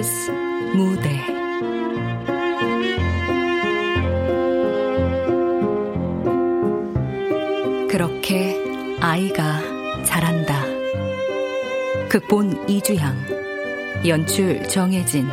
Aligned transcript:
KBS 0.00 0.30
무대 0.74 1.10
그렇게 7.88 8.56
아이가 9.00 9.60
자란다. 10.04 10.64
극본 12.08 12.68
이주향, 12.68 13.14
연출 14.06 14.66
정혜진. 14.68 15.28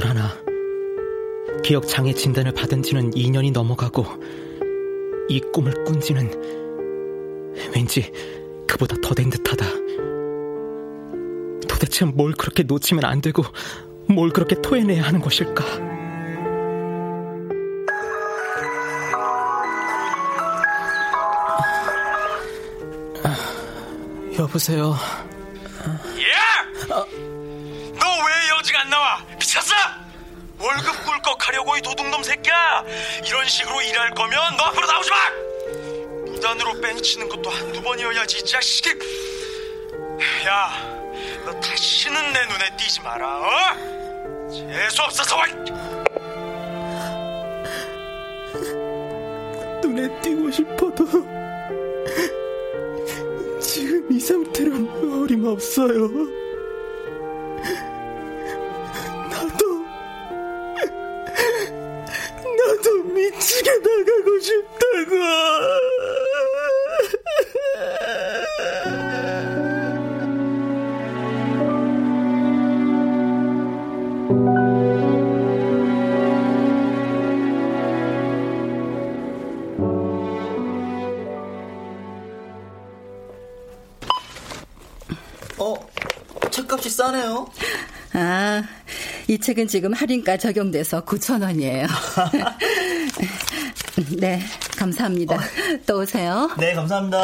21. 0.00 1.62
기억장애 1.62 2.12
진단을 2.14 2.52
받은 2.52 2.82
지는 2.82 3.10
2년이 3.10 3.52
넘어가고 3.52 4.06
이 5.28 5.40
꿈을 5.52 5.84
꾼 5.84 6.00
지는 6.00 6.30
왠지 7.74 8.10
그보다 8.66 8.96
더 9.02 9.14
된 9.14 9.28
듯하다. 9.30 9.66
도대체 11.68 12.04
뭘 12.06 12.32
그렇게 12.32 12.62
놓치면 12.62 13.04
안 13.04 13.20
되고 13.20 13.42
뭘 14.08 14.30
그렇게 14.30 14.60
토해내야 14.60 15.02
하는 15.02 15.20
것일까? 15.20 15.62
아, 23.24 23.36
여보세요. 24.38 24.96
예! 26.16 26.32
야! 26.32 26.66
너 26.88 27.06
왜 28.24 28.58
여직 28.58 28.76
안 28.76 28.90
나와? 28.90 29.24
미쳤어? 29.38 29.74
월급 30.62 31.04
꿀꺽 31.04 31.48
하려고 31.48 31.76
이 31.76 31.82
도둑놈 31.82 32.22
새끼야! 32.22 32.84
이런 33.26 33.48
식으로 33.48 33.82
일할 33.82 34.10
거면 34.10 34.56
너 34.56 34.62
앞으로 34.64 34.86
나오지 34.86 35.10
마! 35.10 35.16
무단으로 36.30 36.80
뺑치는 36.80 37.28
것도 37.28 37.50
한두 37.50 37.82
번이어야지, 37.82 38.38
이 38.38 38.44
자식이! 38.44 38.90
야, 40.46 40.70
너 41.44 41.60
다시는 41.60 42.32
내 42.32 42.46
눈에 42.46 42.76
띄지 42.76 43.00
마라, 43.00 43.40
어? 43.40 44.50
재수 44.52 45.02
없어서 45.02 45.36
와! 45.36 45.46
눈에 49.82 50.20
띄고 50.20 50.50
싶어도 50.52 51.04
지금 53.60 54.12
이 54.12 54.20
상태로 54.20 55.22
어림없어요. 55.24 56.51
싶다고. 64.42 65.22
싸네요. 87.02 87.50
아, 88.12 88.62
이 89.26 89.38
책은 89.38 89.66
지금 89.66 89.92
할인가 89.92 90.36
적용돼서 90.36 91.04
9,000원이에요. 91.04 91.88
네, 94.18 94.40
감사합니다. 94.78 95.34
어. 95.34 95.38
또 95.86 96.00
오세요. 96.00 96.50
네, 96.58 96.74
감사합니다. 96.74 97.18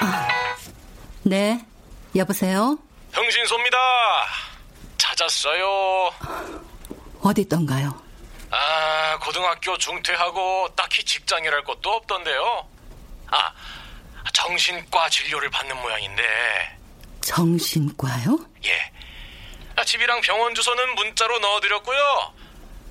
아, 0.00 0.28
네, 1.22 1.64
여보세요? 2.14 2.78
흥신소입니다. 3.12 3.76
찾았어요. 4.98 6.12
어디 7.22 7.42
있던가요? 7.42 7.94
아, 8.50 9.18
고등학교 9.20 9.76
중퇴하고 9.78 10.68
딱히 10.76 11.04
직장이랄 11.04 11.64
것도 11.64 11.90
없던데요. 11.90 12.66
아, 13.28 13.52
정신과 14.32 15.08
진료를 15.08 15.50
받는 15.50 15.76
모양인데. 15.80 16.22
정신과요? 17.22 18.38
예. 18.64 18.92
아, 19.80 19.84
집이랑 19.84 20.20
병원 20.20 20.54
주소는 20.54 20.94
문자로 20.94 21.38
넣어드렸고요. 21.38 22.34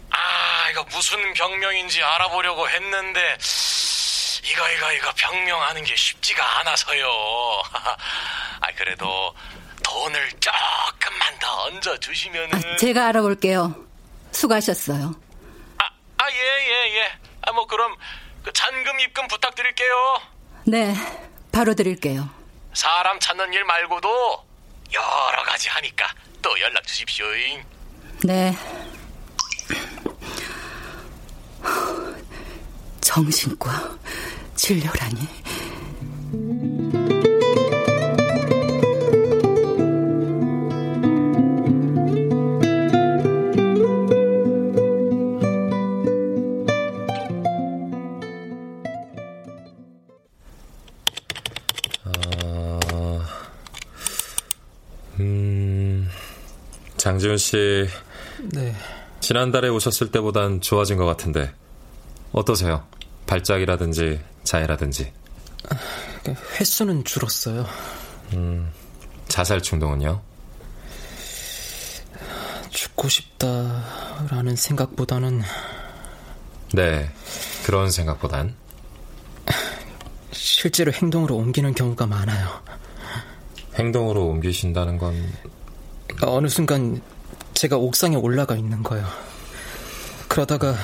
아, 0.10 0.70
이거 0.72 0.84
무슨 0.86 1.34
병명인지 1.34 2.02
알아보려고 2.02 2.68
했는데, 2.68 3.38
이거, 4.44 4.68
이거, 4.72 4.92
이거 4.94 5.14
병명하는 5.16 5.84
게 5.84 5.96
쉽지가 5.96 6.60
않아서요. 6.60 7.06
아, 8.62 8.72
그래도 8.76 9.36
돈을 9.84 10.32
조금만 10.40 11.38
더 11.38 11.64
얹어주시면 11.66 12.54
은. 12.54 12.56
아, 12.56 12.76
제가 12.78 13.10
알아볼게요. 13.10 13.76
수고하셨어요. 14.32 15.14
아, 15.78 15.86
아, 16.18 16.32
예, 16.32 16.38
예, 16.38 16.98
예. 17.02 17.14
아, 17.42 17.52
뭐, 17.52 17.68
그럼, 17.68 17.96
그 18.44 18.52
잔금 18.52 19.00
입금 19.00 19.28
부탁드릴게요. 19.28 20.22
네, 20.66 20.96
바로 21.52 21.76
드릴게요. 21.76 22.28
사람 22.74 23.20
찾는 23.20 23.54
일 23.54 23.64
말고도 23.64 24.48
여러 24.92 25.44
가지 25.44 25.70
하니까 25.70 26.08
또 26.42 26.60
연락 26.60 26.86
주십시오. 26.86 27.26
네. 28.24 28.56
정신과 33.02 33.98
진료라니. 34.56 35.28
장지훈 57.10 57.40
씨. 57.40 57.88
네. 58.54 58.76
지난달에 59.20 59.68
오셨을 59.68 60.12
때보단 60.12 60.62
좋아진 60.62 60.96
것 60.96 61.06
같은데 61.06 61.52
어떠세요? 62.32 62.86
발작이라든지 63.26 64.22
자해라든지. 64.44 65.12
횟수는 66.60 67.04
줄었어요. 67.06 67.66
음, 68.34 68.72
자살 69.28 69.60
충동은요? 69.60 70.22
죽고 72.70 73.10
싶다라는 73.10 74.56
생각보다는 74.56 75.42
네, 76.76 77.12
그런 77.66 77.90
생각보단 77.90 78.56
실제로 80.32 80.92
행동으로 80.92 81.38
옮기는 81.38 81.74
경우가 81.74 82.06
많아요. 82.06 82.62
행동으로 83.80 84.28
옮기신다는 84.28 85.00
건 85.00 85.16
어느 86.22 86.48
순간 86.48 87.02
제가 87.54 87.78
옥상에 87.78 88.16
올라가 88.16 88.56
있는 88.56 88.84
거예요. 88.84 89.06
그러다가 90.28 90.76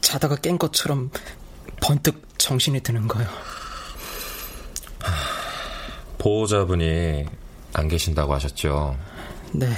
자다가 0.00 0.36
깬 0.36 0.58
것처럼 0.58 1.10
번뜩 1.80 2.26
정신이 2.38 2.80
드는 2.80 3.08
거예요. 3.08 3.28
보호자분이 6.18 7.26
안 7.74 7.88
계신다고 7.88 8.34
하셨죠? 8.34 8.96
네. 9.52 9.70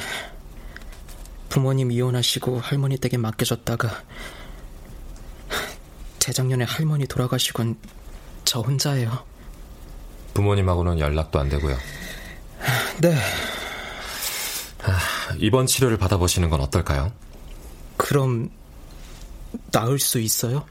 부모님 1.48 1.92
이혼하시고 1.92 2.60
할머니 2.60 2.96
댁에 2.96 3.16
맡겨졌다가 3.18 4.02
재작년에 6.18 6.64
할머니 6.64 7.06
돌아가시곤 7.06 7.76
저 8.44 8.60
혼자예요. 8.60 9.24
부모님하고는 10.34 10.98
연락도 10.98 11.38
안 11.40 11.48
되고요. 11.48 11.76
네. 13.00 13.16
아, 14.84 14.98
이번 15.38 15.66
치료를 15.66 15.98
받아보시는 15.98 16.50
건 16.50 16.60
어떨까요? 16.60 17.12
그럼 17.96 18.50
나을 19.72 19.98
수 19.98 20.18
있어요? 20.20 20.64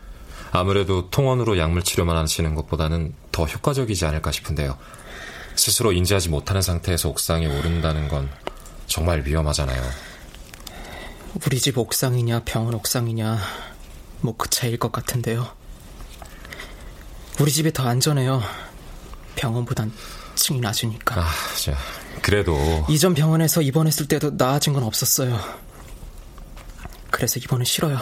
아무래도 0.52 1.10
통원으로 1.10 1.58
약물 1.58 1.84
치료만 1.84 2.18
하시는 2.18 2.56
것보다는 2.56 3.14
더 3.32 3.46
효과적이지 3.46 4.06
않을까 4.06 4.32
싶은데요. 4.32 4.78
스스로 5.56 5.92
인지하지 5.92 6.30
못하는 6.30 6.62
상태에서 6.62 7.10
옥상에 7.10 7.46
오른다는 7.46 8.08
건 8.08 8.30
정말 8.88 9.24
위험하잖아요. 9.26 9.84
우리 11.46 11.60
집 11.60 11.78
옥상이냐 11.78 12.42
병원 12.46 12.74
옥상이냐 12.74 13.38
뭐 14.22 14.36
그 14.38 14.50
차이일 14.50 14.78
것 14.78 14.92
같은데요. 14.92 15.48
우리 17.40 17.52
집이 17.52 17.72
더 17.72 17.88
안전해요. 17.88 18.42
병원보단 19.36 19.94
층이 20.36 20.60
낮으니까. 20.60 21.22
아, 21.22 21.28
자, 21.56 21.78
그래도 22.22 22.86
이전 22.90 23.14
병원에서 23.14 23.62
입원했을 23.62 24.08
때도 24.08 24.32
나아진 24.38 24.74
건 24.74 24.84
없었어요. 24.84 25.40
그래서 27.10 27.40
입원은 27.40 27.66
싫어요. 27.66 28.00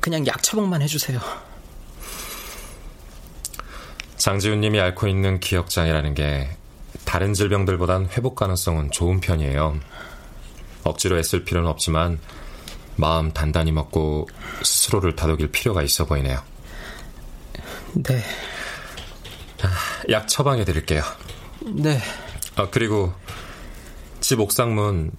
그냥 0.00 0.26
약 0.26 0.42
처방만 0.42 0.82
해주세요. 0.82 1.20
장지훈님이 4.16 4.78
앓고 4.80 5.08
있는 5.08 5.40
기억장애라는 5.40 6.14
게 6.14 6.50
다른 7.04 7.32
질병들보단 7.32 8.10
회복 8.16 8.34
가능성은 8.36 8.90
좋은 8.90 9.20
편이에요. 9.20 9.80
억지로 10.84 11.18
애쓸 11.18 11.44
필요는 11.44 11.68
없지만 11.68 12.20
마음 12.96 13.32
단단히 13.32 13.72
먹고 13.72 14.28
스스로를 14.62 15.16
다독일 15.16 15.50
필요가 15.50 15.82
있어 15.82 16.04
보이네요. 16.04 16.42
네. 17.94 18.22
약 20.10 20.28
처방해 20.28 20.64
드릴게요. 20.64 21.02
네. 21.62 22.00
아, 22.56 22.68
그리고 22.70 23.12
집 24.20 24.40
옥상문 24.40 25.12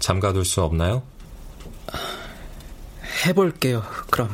잠가둘 0.00 0.44
수 0.44 0.62
없나요? 0.62 1.02
해볼게요, 3.26 3.82
그럼. 4.10 4.30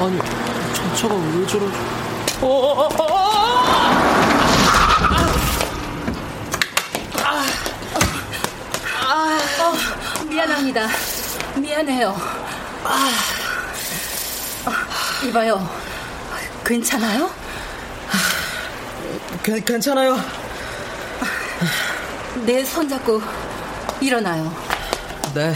아니, 0.00 0.16
저 0.74 0.94
차가 0.94 1.14
왜 1.14 1.46
저러지? 1.46 1.76
어, 2.40 2.46
어, 2.46 2.86
어, 2.86 3.18
어, 9.60 10.24
미안합니다. 10.28 10.86
미안해요. 11.56 12.14
아, 12.84 13.10
어, 14.66 15.26
이봐요. 15.26 15.68
괜찮아요? 16.68 17.30
괜, 19.42 19.64
괜찮아요. 19.64 20.16
내 22.44 22.62
손 22.64 22.88
잡고 22.88 23.20
일어나요. 24.00 24.52
네. 25.34 25.54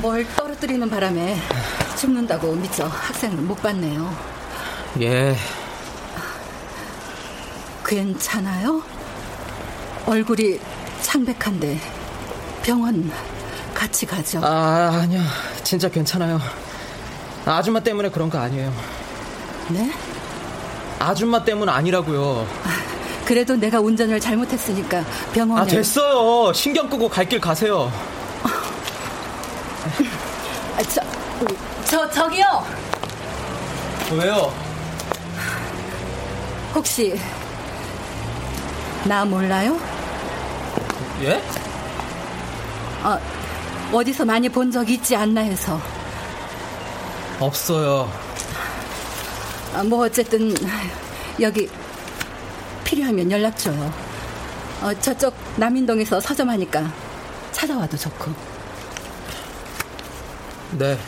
뭘 0.00 0.26
떨어뜨리는 0.36 0.88
바람에 0.88 1.36
죽는다고 1.98 2.52
미처 2.54 2.86
학생을 2.86 3.38
못 3.38 3.60
봤네요. 3.62 4.14
예. 5.00 5.36
괜찮아요? 7.86 8.82
얼굴이 10.06 10.60
창백한데 11.02 11.80
병원 12.62 13.10
같이 13.74 14.06
가죠. 14.06 14.40
아, 14.44 15.00
아니야. 15.02 15.22
진짜 15.64 15.88
괜찮아요. 15.88 16.40
아줌마 17.46 17.80
때문에 17.80 18.08
그런 18.10 18.30
거 18.30 18.38
아니에요. 18.38 18.72
네? 19.68 19.92
아줌마 20.98 21.44
때문 21.44 21.68
아니라고요. 21.68 22.46
그래도 23.24 23.56
내가 23.56 23.80
운전을 23.80 24.20
잘못했으니까 24.20 25.04
병원에 25.32 25.60
아, 25.62 25.64
됐어요. 25.64 26.52
신경 26.52 26.88
끄고 26.88 27.08
갈 27.08 27.26
길 27.28 27.40
가세요. 27.40 27.90
아, 30.76 30.82
저, 30.82 31.00
저 31.86 32.10
저기요. 32.10 32.44
왜요? 34.12 34.52
혹시 36.74 37.18
나 39.04 39.24
몰라요? 39.24 39.78
예? 41.22 41.40
아, 43.02 43.18
어디서 43.92 44.24
많이 44.24 44.48
본 44.48 44.70
적 44.70 44.88
있지 44.90 45.14
않나 45.16 45.40
해서. 45.42 45.80
없어요. 47.40 48.10
아, 49.74 49.82
뭐 49.82 50.04
어쨌든 50.04 50.54
여기 51.40 51.68
필요하면 52.84 53.30
연락 53.30 53.56
줘요. 53.58 53.92
어, 54.82 54.92
저쪽 55.00 55.34
남인동에서 55.56 56.20
서점하니까 56.20 56.92
찾아와도 57.52 57.96
좋고. 57.96 58.32
네. 60.72 60.98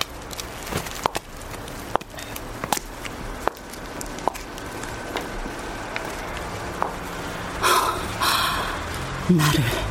나를 9.29 9.86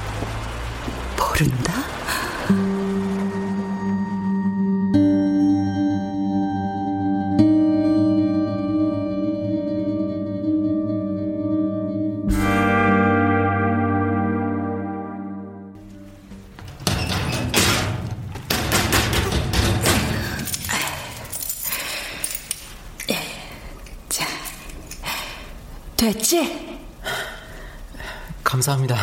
감사합니다. 28.65 28.97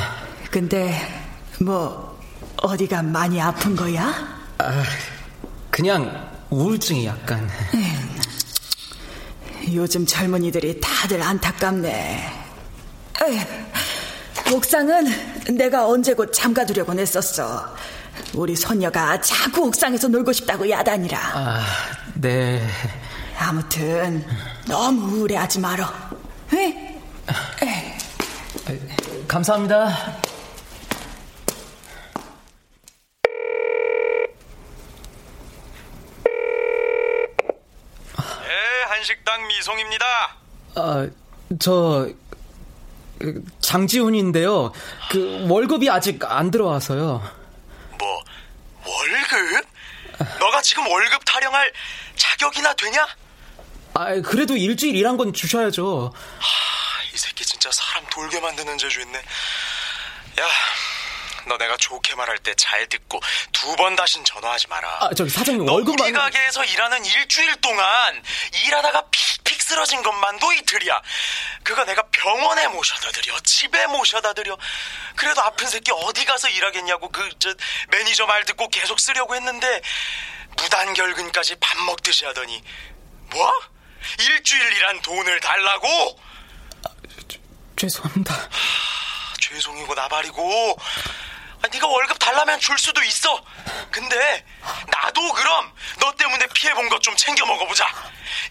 근데 0.51 0.93
뭐 1.61 2.19
어디가 2.57 3.03
많이 3.03 3.41
아픈 3.41 3.77
거야? 3.77 4.13
아, 4.59 4.83
그냥 5.71 6.31
우울증이 6.51 7.07
약간. 7.07 7.49
요즘 9.73 10.05
젊은이들이 10.05 10.81
다들 10.81 11.23
안타깝네. 11.23 12.33
옥상은 14.53 15.57
내가 15.57 15.87
언제 15.87 16.15
곧 16.15 16.33
잠가두려고 16.33 16.93
했었어. 16.99 17.75
우리 18.35 18.57
손녀가 18.57 19.21
자꾸 19.21 19.67
옥상에서 19.69 20.09
놀고 20.09 20.33
싶다고 20.33 20.69
야단이라. 20.69 21.19
아, 21.19 21.65
네. 22.15 22.67
아무튼 23.39 24.25
너무 24.67 25.19
우울해하지 25.19 25.61
말어. 25.61 25.89
에? 26.55 27.01
감사합니다. 29.33 29.89
예, 38.19 38.85
한식당 38.91 39.49
미송입니다. 39.49 40.07
아, 40.75 41.09
저 41.59 42.11
그, 43.19 43.43
장지훈인데요. 43.61 44.71
그 45.11 45.47
월급이 45.49 45.89
아직 45.89 46.23
안 46.27 46.51
들어와서요. 46.51 47.23
뭐 47.99 48.25
월급? 48.85 49.67
너가 50.41 50.61
지금 50.61 50.87
월급 50.87 51.25
타령할 51.25 51.73
자격이나 52.17 52.75
되냐? 52.75 53.07
아, 53.95 54.15
그래도 54.21 54.59
일주일 54.59 54.95
일한 54.95 55.17
건 55.17 55.33
주셔야죠. 55.33 56.13
이 57.15 57.17
새끼 57.17 57.47
진짜 57.47 57.71
사람 57.73 57.92
돌게 58.13 58.41
만드는 58.41 58.77
재주 58.77 59.01
있네. 59.01 59.19
야, 59.19 60.47
너 61.47 61.57
내가 61.59 61.77
좋게 61.79 62.15
말할 62.15 62.39
때 62.39 62.55
잘 62.57 62.87
듣고 62.89 63.21
두 63.53 63.75
번 63.77 63.97
다신 63.97 64.23
전화하지 64.25 64.69
마라. 64.69 64.99
아, 65.01 65.11
저기 65.17 65.31
사장님 65.31 65.65
너 65.65 65.73
월급 65.73 65.99
우리 65.99 66.13
만 66.13 66.31
가게에서 66.31 66.63
일하는 66.65 67.03
일주일 67.05 67.57
동안 67.63 68.23
일하다가 68.67 69.05
픽픽 69.11 69.63
쓰러진 69.63 70.03
것만도 70.03 70.53
이틀이야. 70.53 71.01
그거 71.65 71.85
내가 71.85 72.03
병원에 72.13 72.69
모셔다 72.69 73.11
드려 73.13 73.39
집에 73.41 73.87
모셔다 73.87 74.35
드려 74.35 74.59
그래도 75.17 75.41
아픈 75.43 75.67
새끼 75.69 75.91
어디 75.91 76.25
가서 76.27 76.49
일하겠냐고 76.51 77.09
그 77.09 77.23
저 77.39 77.53
매니저 77.89 78.27
말 78.27 78.45
듣고 78.45 78.69
계속 78.69 79.01
쓰려고 79.01 79.35
했는데 79.35 79.81
무단결근까지 80.59 81.57
밥 81.61 81.79
먹듯이 81.87 82.25
하더니 82.27 82.63
뭐? 83.31 83.53
일주일 84.19 84.63
일한 84.77 85.01
돈을 85.01 85.41
달라고? 85.41 86.21
죄송합니다. 87.87 88.33
하, 88.33 88.49
죄송이고 89.41 89.93
나발이고 89.95 90.77
아, 91.65 91.69
네가 91.69 91.87
월급 91.89 92.17
달라면 92.19 92.61
줄 92.61 92.79
수도 92.79 93.03
있어. 93.03 93.43
근데 93.91 94.45
나도 94.89 95.33
그럼 95.33 95.73
너 95.99 96.13
때문에 96.13 96.47
피해 96.55 96.73
본 96.75 96.89
것 96.89 97.01
좀 97.03 97.17
챙겨 97.17 97.45
먹어보자. 97.45 97.85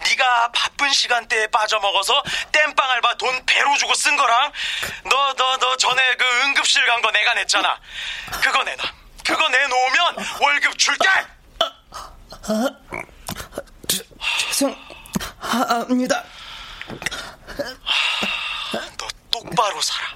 네가 0.06 0.52
바쁜 0.52 0.92
시간대에 0.92 1.48
빠져 1.48 1.80
먹어서 1.80 2.22
땜빵 2.52 2.90
알바 2.92 3.16
돈 3.16 3.46
배로 3.46 3.78
주고 3.78 3.94
쓴 3.94 4.18
거랑 4.18 4.52
너 5.06 5.34
너너 5.34 5.78
전에 5.78 6.16
그 6.18 6.26
응급실 6.44 6.86
간 6.86 7.02
거 7.02 7.10
내가 7.12 7.34
냈잖아. 7.36 7.80
그거 8.44 8.64
내놔. 8.64 8.84
그거 9.26 9.48
내놓으면 9.48 10.16
월급 10.42 10.78
줄게. 10.78 11.08
죄송합니다. 14.50 16.24
너 19.32 19.40
똑바로 19.40 19.82
살아. 19.82 20.08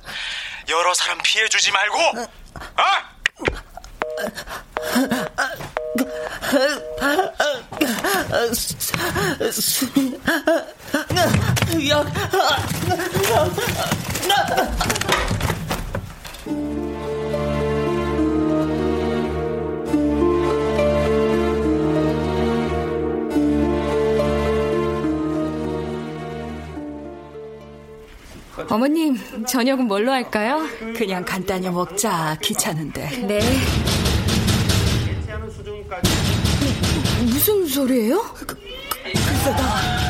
여러 0.68 0.94
사람 0.94 1.18
피해 1.24 1.48
주지 1.48 1.72
말고. 1.72 1.98
어? 1.98 3.16
어머님, 28.70 29.18
저녁은 29.48 29.86
뭘로 29.88 30.12
할까요? 30.12 30.66
그냥 30.96 31.24
간단히 31.26 31.70
먹자. 31.70 32.38
귀찮은데. 32.42 33.10
네. 33.28 33.40
무슨 37.26 37.66
소리예요? 37.68 38.22
그, 38.36 38.46
그, 38.46 38.56
글쎄다. 39.04 40.05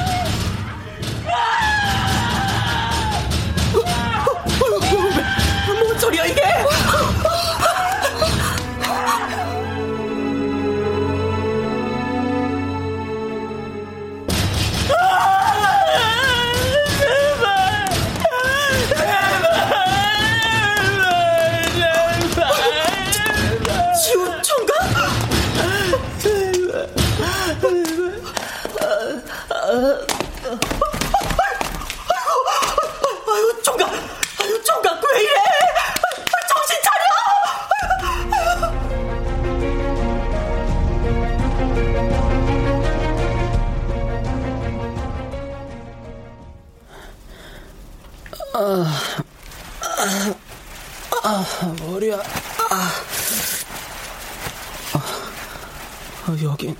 여긴 56.42 56.78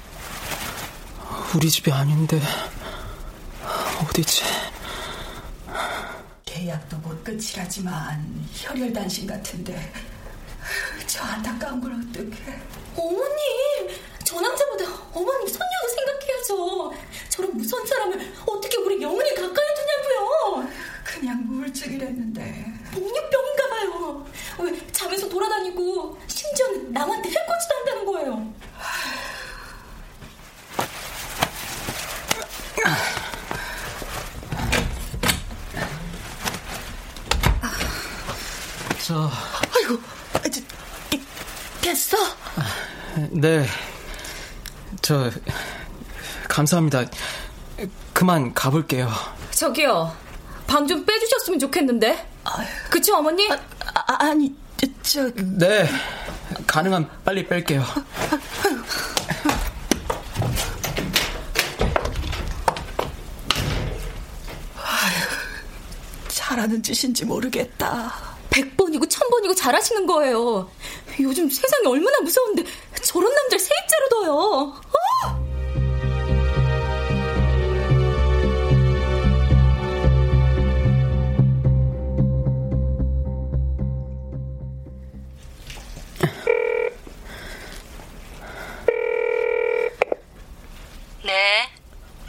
우리 1.54 1.70
집이 1.70 1.92
아닌데 1.92 2.40
어디지? 4.02 4.44
계약도 6.46 7.02
곧 7.02 7.22
끝이라지만 7.26 8.48
혈혈단신 8.54 9.28
같은데 9.28 9.92
저 11.06 11.24
안타까운 11.24 11.82
걸 11.82 11.92
어떡해? 11.92 12.62
어머님 12.96 14.00
저 14.24 14.40
남자보다 14.40 14.86
어머님 15.14 15.48
손녀도 15.48 15.88
생각해야죠. 15.96 16.94
저런 17.28 17.58
무서운 17.58 17.86
사람을 17.86 18.34
어떻게 18.46 18.78
우리 18.78 19.02
영혼이 19.02 19.36
가까이 19.36 19.68
두냐고요? 19.76 20.70
그냥 21.04 21.44
우울증이랬는데 21.76 22.74
복류병인가 22.94 23.70
봐요 23.70 24.26
왜 24.60 24.92
잠에서 24.92 25.28
돌아다니고 25.28 26.18
심지어는 26.28 26.94
남한테 26.94 27.30
해코지도 27.30 27.76
한다는 27.76 28.06
거예요 28.06 28.54
저. 39.06 39.30
아이고, 39.78 40.02
이제 40.48 40.64
됐어? 41.80 42.18
네. 43.30 43.68
저 45.04 45.30
감사합니다. 46.50 47.06
그만 48.14 48.52
가볼게요. 48.56 49.08
저기요. 49.52 50.25
방 50.68 50.88
좀 50.88 51.06
빼주셨으면 51.06 51.60
좋겠는데. 51.60 52.28
그쵸 52.90 53.16
어머니? 53.16 53.50
아, 53.52 53.60
아, 54.08 54.34
니 54.34 54.54
저, 54.78 54.88
저. 55.04 55.32
네. 55.36 55.88
가능한 56.68 57.10
빨리 57.24 57.46
뺄게요. 57.48 57.84
잘하는 66.28 66.82
짓인지 66.84 67.26
모르겠다. 67.26 68.14
백번이고 68.50 69.08
천번이고 69.08 69.54
잘하시는 69.56 70.06
거예요. 70.08 70.70
요즘 71.20 71.50
세상이 71.50 71.88
얼마나 71.88 72.20
무서운데 72.22 72.64
저런 73.04 73.34
남자를 73.34 73.60
세입자로 73.60 74.10
둬요. 74.10 74.34
어? 74.36 75.05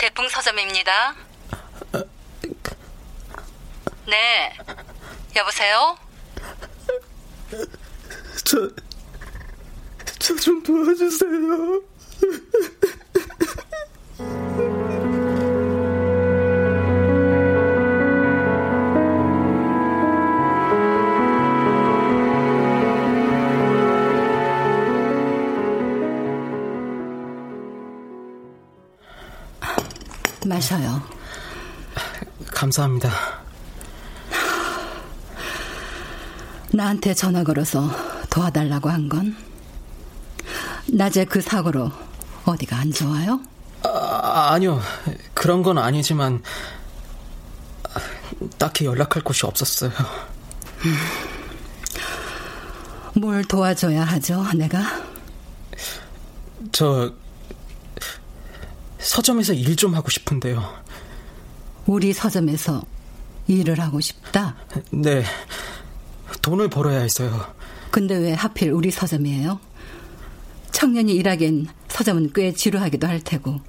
대풍 0.07 0.29
서점입니다. 0.29 1.17
네. 4.07 4.57
여보세요? 5.35 5.99
저, 8.45 8.71
저 10.21 10.37
좀 10.37 10.63
도와주세요. 10.63 11.83
마셔요. 30.47 31.03
감사합니다. 32.53 33.11
나한테 36.73 37.15
전화 37.15 37.43
걸어서 37.43 37.89
도와달라고 38.31 38.89
한 38.91 39.09
건? 39.09 39.37
낮에 40.89 41.25
그 41.25 41.41
사고로 41.41 41.91
어디가 42.45 42.77
안 42.77 42.93
좋아요? 42.93 43.41
아, 43.83 44.51
아니요. 44.53 44.81
그런 45.35 45.63
건 45.63 45.79
아니지만 45.79 46.43
딱히 48.59 48.85
연락할 48.85 49.23
곳이 49.23 49.47
없었어요. 49.47 49.91
음. 50.85 50.97
뭘 53.21 53.43
도와줘야 53.45 54.05
하죠, 54.05 54.45
내가? 54.55 55.03
저 56.73 57.13
서점에서 59.07 59.53
일 59.55 59.77
좀 59.77 59.95
하고 59.95 60.11
싶은데요. 60.11 60.63
우리 61.87 62.13
서점에서 62.13 62.83
일을 63.47 63.79
하고 63.81 64.01
싶다? 64.01 64.57
네. 64.91 65.23
돈을 66.43 66.69
벌어야 66.69 67.01
했어요. 67.01 67.55
근데 67.91 68.17
왜 68.17 68.33
하필 68.33 68.73
우리 68.73 68.91
서점이에요? 68.91 69.61
청년이 70.73 71.13
일하기엔 71.15 71.69
서점은 71.89 72.33
꽤 72.35 72.53
지루하기도 72.53 73.07
할 73.07 73.21
테고. 73.21 73.61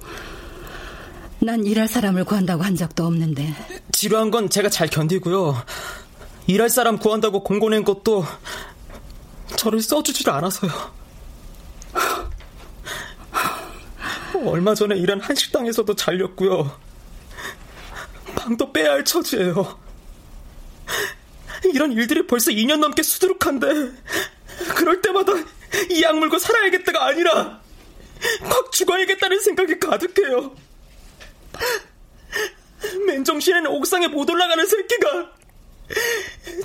난 1.40 1.64
일할 1.64 1.86
사람을 1.86 2.24
구한다고 2.24 2.64
한 2.64 2.74
적도 2.74 3.06
없는데. 3.06 3.54
지루한 3.92 4.30
건 4.30 4.50
제가 4.50 4.68
잘 4.70 4.88
견디고요. 4.88 5.62
일할 6.48 6.68
사람 6.68 6.98
구한다고 6.98 7.44
공고 7.44 7.68
낸 7.68 7.84
것도 7.84 8.24
저를 9.56 9.80
써주질 9.82 10.28
않아서요. 10.30 10.70
얼마 14.46 14.74
전에 14.74 14.96
일한 14.96 15.20
한식당에서도 15.20 15.94
잘렸고요. 15.94 16.78
방도 18.36 18.72
빼야 18.72 18.92
할 18.92 19.04
처지예요. 19.04 19.78
이런 21.74 21.92
일들이 21.92 22.26
벌써 22.26 22.50
2년 22.50 22.78
넘게 22.78 23.02
수두룩한데 23.02 23.66
그럴 24.76 25.00
때마다 25.00 25.32
이 25.90 26.02
약 26.02 26.16
물고 26.18 26.38
살아야겠다가 26.38 27.06
아니라 27.06 27.60
확 28.42 28.72
죽어야겠다는 28.72 29.40
생각이 29.40 29.78
가득해요. 29.78 30.54
맨정신에는 33.06 33.70
옥상에 33.70 34.06
못 34.08 34.28
올라가는 34.30 34.64
새끼가 34.66 35.32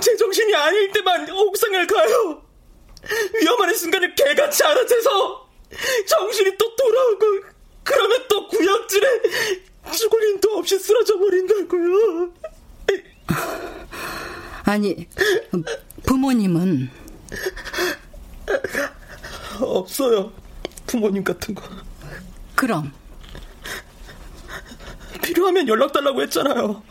제 0.01 0.15
정신이 0.15 0.53
아닐 0.55 0.91
때만 0.91 1.29
옥상을 1.31 1.87
가요. 1.87 2.43
위험한 3.41 3.75
순간에 3.75 4.13
개같이 4.15 4.63
알아채서 4.63 5.49
정신이 6.07 6.57
또 6.57 6.75
돌아오고 6.75 7.25
그러면 7.83 8.25
또 8.29 8.47
구역질에 8.47 9.07
죽을 9.91 10.21
힘도 10.23 10.57
없이 10.57 10.77
쓰러져 10.79 11.17
버린다고요. 11.19 12.33
아니 14.65 15.07
부모님은 16.03 16.89
없어요. 19.61 20.31
부모님 20.87 21.23
같은 21.23 21.53
거. 21.55 21.63
그럼 22.55 22.93
필요하면 25.21 25.67
연락 25.67 25.91
달라고 25.91 26.21
했잖아요. 26.23 26.83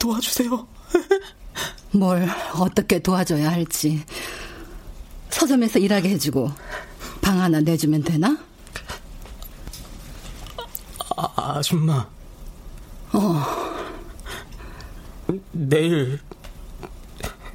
도와주세요. 0.00 0.68
뭘 1.92 2.28
어떻게 2.58 2.98
도와줘야 2.98 3.50
할지. 3.50 4.04
서점에서 5.30 5.78
일하게 5.78 6.10
해주고 6.10 6.50
방 7.20 7.40
하나 7.40 7.60
내주면 7.60 8.02
되나? 8.02 8.36
아, 11.16 11.56
아줌마. 11.56 12.06
어. 13.12 13.62
내일 15.52 16.20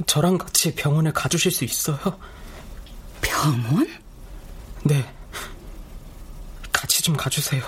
저랑 0.05 0.37
같이 0.37 0.73
병원에 0.75 1.11
가주실 1.11 1.51
수 1.51 1.63
있어요? 1.65 1.97
병원? 3.21 3.87
네. 4.83 5.13
같이 6.71 7.01
좀 7.01 7.15
가주세요. 7.15 7.61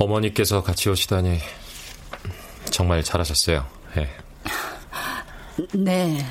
어머니께서 0.00 0.62
같이 0.62 0.88
오시다니 0.88 1.38
정말 2.70 3.04
잘하셨어요. 3.04 3.66
네. 3.94 4.08
네. 5.74 6.26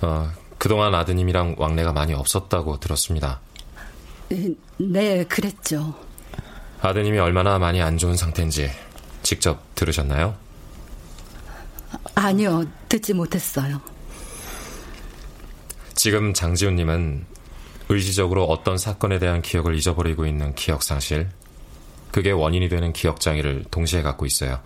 어, 0.00 0.30
그동안 0.56 0.94
아드님이랑 0.94 1.56
왕래가 1.58 1.92
많이 1.92 2.14
없었다고 2.14 2.78
들었습니다. 2.78 3.40
네, 4.78 5.24
그랬죠. 5.24 5.94
아드님이 6.80 7.18
얼마나 7.18 7.58
많이 7.58 7.82
안 7.82 7.98
좋은 7.98 8.16
상태인지 8.16 8.70
직접 9.24 9.74
들으셨나요? 9.74 10.36
아니요, 12.14 12.64
듣지 12.88 13.14
못했어요. 13.14 13.80
지금 15.94 16.32
장지훈님은 16.32 17.26
의지적으로 17.88 18.44
어떤 18.44 18.78
사건에 18.78 19.18
대한 19.18 19.42
기억을 19.42 19.74
잊어버리고 19.74 20.24
있는 20.24 20.54
기억상실, 20.54 21.28
그게 22.12 22.30
원인이 22.30 22.68
되는 22.68 22.92
기억 22.92 23.20
장애를 23.20 23.64
동시에 23.70 24.02
갖고 24.02 24.26
있어요. 24.26 24.60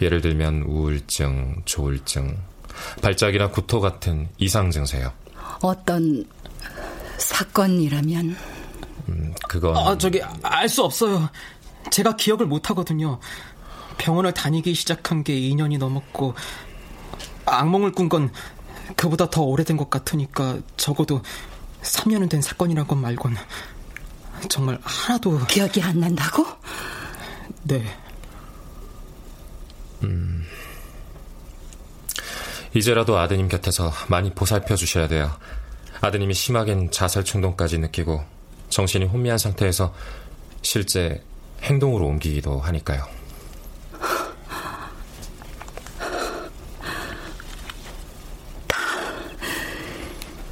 예를 0.00 0.20
들면 0.20 0.62
우울증, 0.62 1.62
조울증, 1.66 2.38
발작이나 3.02 3.50
구토 3.50 3.80
같은 3.80 4.28
이상 4.38 4.70
증세요. 4.70 5.12
어떤 5.62 6.24
사건이라면? 7.18 8.36
음, 9.08 9.34
그건 9.48 9.76
아, 9.76 9.96
저기 9.98 10.22
알 10.42 10.68
수 10.68 10.82
없어요. 10.84 11.28
제가 11.90 12.16
기억을 12.16 12.46
못 12.46 12.70
하거든요. 12.70 13.18
병원을 13.98 14.32
다니기 14.32 14.72
시작한 14.74 15.22
게 15.24 15.34
2년이 15.34 15.78
넘었고 15.78 16.34
악몽을 17.46 17.92
꾼 17.92 18.08
건 18.08 18.30
그보다 18.96 19.28
더 19.30 19.42
오래된 19.42 19.76
것 19.76 19.88
같으니까 19.90 20.58
적어도 20.76 21.22
3년은 21.82 22.28
된 22.30 22.42
사건이란 22.42 22.86
것 22.86 22.96
말곤 22.96 23.36
정말 24.48 24.78
하나도 24.82 25.46
기억이 25.46 25.82
안 25.82 26.00
난다고? 26.00 26.46
네. 27.64 27.84
음. 30.02 30.46
이제라도 32.74 33.18
아드님 33.18 33.48
곁에서 33.48 33.92
많이 34.08 34.32
보살펴 34.32 34.76
주셔야 34.76 35.08
돼요. 35.08 35.30
아드님이 36.00 36.34
심하겐 36.34 36.90
자살 36.90 37.24
충동까지 37.24 37.78
느끼고 37.78 38.24
정신이 38.70 39.06
혼미한 39.06 39.38
상태에서 39.38 39.92
실제 40.62 41.22
행동으로 41.62 42.06
옮기기도 42.06 42.60
하니까요. 42.60 43.04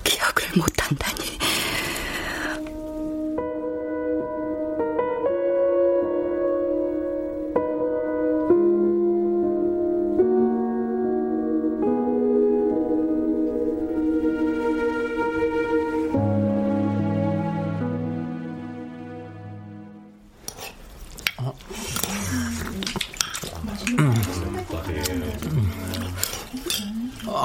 기억을 0.04 0.48
못한다니. 0.56 1.27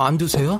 안 0.05 0.17
드세요? 0.17 0.59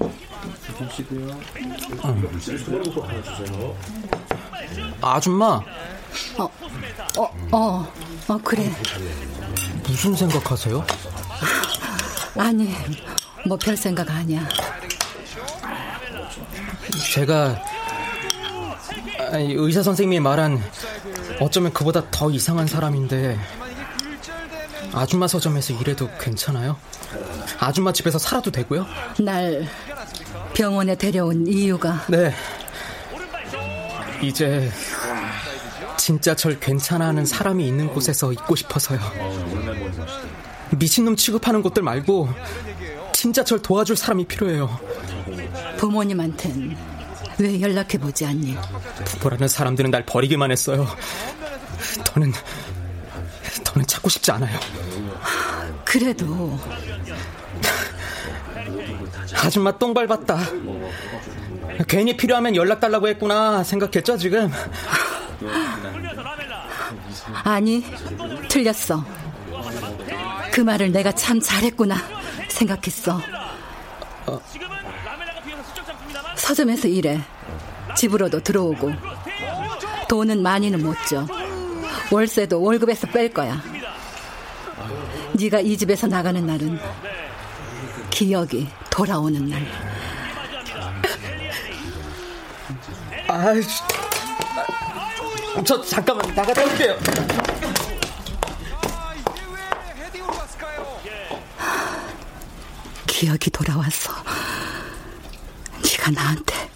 아줌마. 5.02 5.62
어, 6.38 6.50
어, 7.18 7.24
어, 7.52 7.88
어, 8.28 8.38
그래. 8.44 8.72
무슨 9.88 10.16
생각하세요? 10.16 10.86
아니, 12.38 12.74
뭐 13.46 13.58
별 13.58 13.76
생각 13.76 14.10
아니야. 14.10 14.48
제가 17.14 17.62
의사 19.34 19.84
선생님이 19.84 20.20
말한 20.20 20.64
어쩌면 21.40 21.74
그보다 21.74 22.04
더 22.12 22.30
이상한 22.30 22.68
사람인데 22.68 23.38
아줌마 24.94 25.28
서점에서 25.28 25.74
일해도 25.74 26.10
괜찮아요? 26.20 26.78
아줌마 27.64 27.94
집에서 27.94 28.20
살아도 28.20 28.52
되고요? 28.52 28.86
날 29.20 29.68
병원에 30.54 30.96
데려온 30.96 31.48
이유가 31.48 32.06
네. 32.10 32.34
이제 34.22 34.70
진짜 35.98 36.36
절 36.36 36.60
괜찮아하는 36.60 37.26
사람이 37.26 37.66
있는 37.66 37.88
곳에서 37.88 38.34
있고 38.34 38.56
싶어서요. 38.56 39.00
미친놈 40.78 41.16
취급하는 41.16 41.62
곳들 41.62 41.84
말고 41.84 42.30
진짜 43.14 43.44
절 43.44 43.62
도와줄 43.62 43.96
사람이 43.96 44.26
필요해요. 44.26 44.80
부모님한텐 45.78 46.78
왜 47.40 47.62
연락해보지 47.62 48.26
않니? 48.26 48.58
부모라는 49.06 49.48
사람들은 49.48 49.92
날 49.92 50.06
버리기만 50.06 50.52
했어요. 50.52 50.88
더는 52.06 52.34
더는 53.64 53.88
찾고 53.88 54.10
싶지 54.10 54.32
않아요. 54.32 54.60
그래도 55.86 56.60
아줌마 59.44 59.78
똥 59.78 59.94
밟았다. 59.94 60.40
괜히 61.88 62.16
필요하면 62.16 62.56
연락 62.56 62.80
달라고 62.80 63.08
했구나 63.08 63.64
생각했죠 63.64 64.18
지금? 64.18 64.52
아니 67.44 67.84
틀렸어. 68.50 69.04
그 70.52 70.62
말을 70.62 70.92
내가 70.92 71.12
참 71.12 71.40
잘했구나 71.40 71.98
생각했어. 72.48 73.20
어. 74.28 74.40
서점에서 76.36 76.88
일해. 76.88 77.20
집으로도 77.96 78.42
들어오고. 78.42 78.94
돈은 80.08 80.42
많이는 80.42 80.82
못 80.84 80.96
줘. 81.08 81.26
월세도 82.12 82.62
월급에서 82.62 83.08
뺄 83.08 83.34
거야. 83.34 83.62
네가 85.34 85.62
이 85.62 85.76
집에서 85.78 86.08
나가는 86.08 86.46
날은 86.46 86.80
기억이 88.14 88.68
돌아오는 88.92 89.50
날. 89.50 89.66
아, 93.28 93.54
저 95.66 95.82
잠깐만 95.82 96.36
나갔다 96.36 96.64
올게요. 96.64 96.96
기억이 103.08 103.50
돌아왔어. 103.50 104.14
네가 105.84 106.12
나한테 106.12 106.70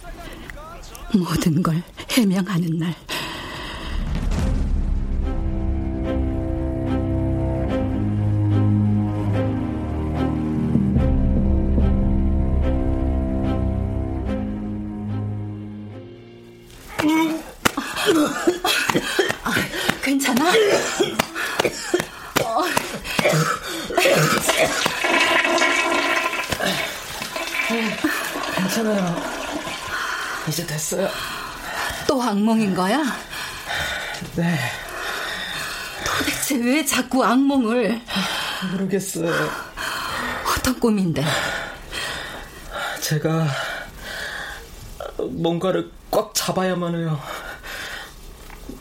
모든 1.14 1.62
걸 1.62 1.80
해명하는 2.10 2.78
날. 2.80 2.96
됐어요. 30.88 31.08
또 32.06 32.22
악몽인 32.22 32.74
거야? 32.74 33.02
네. 34.36 34.58
도대체 36.04 36.56
왜 36.56 36.84
자꾸 36.84 37.22
악몽을? 37.24 38.00
모르겠어요. 38.72 39.50
어떤 40.46 40.80
꿈인데? 40.80 41.22
제가 43.02 43.46
뭔가를 45.30 45.90
꽉 46.10 46.34
잡아야만 46.34 46.94
해요. 46.94 47.20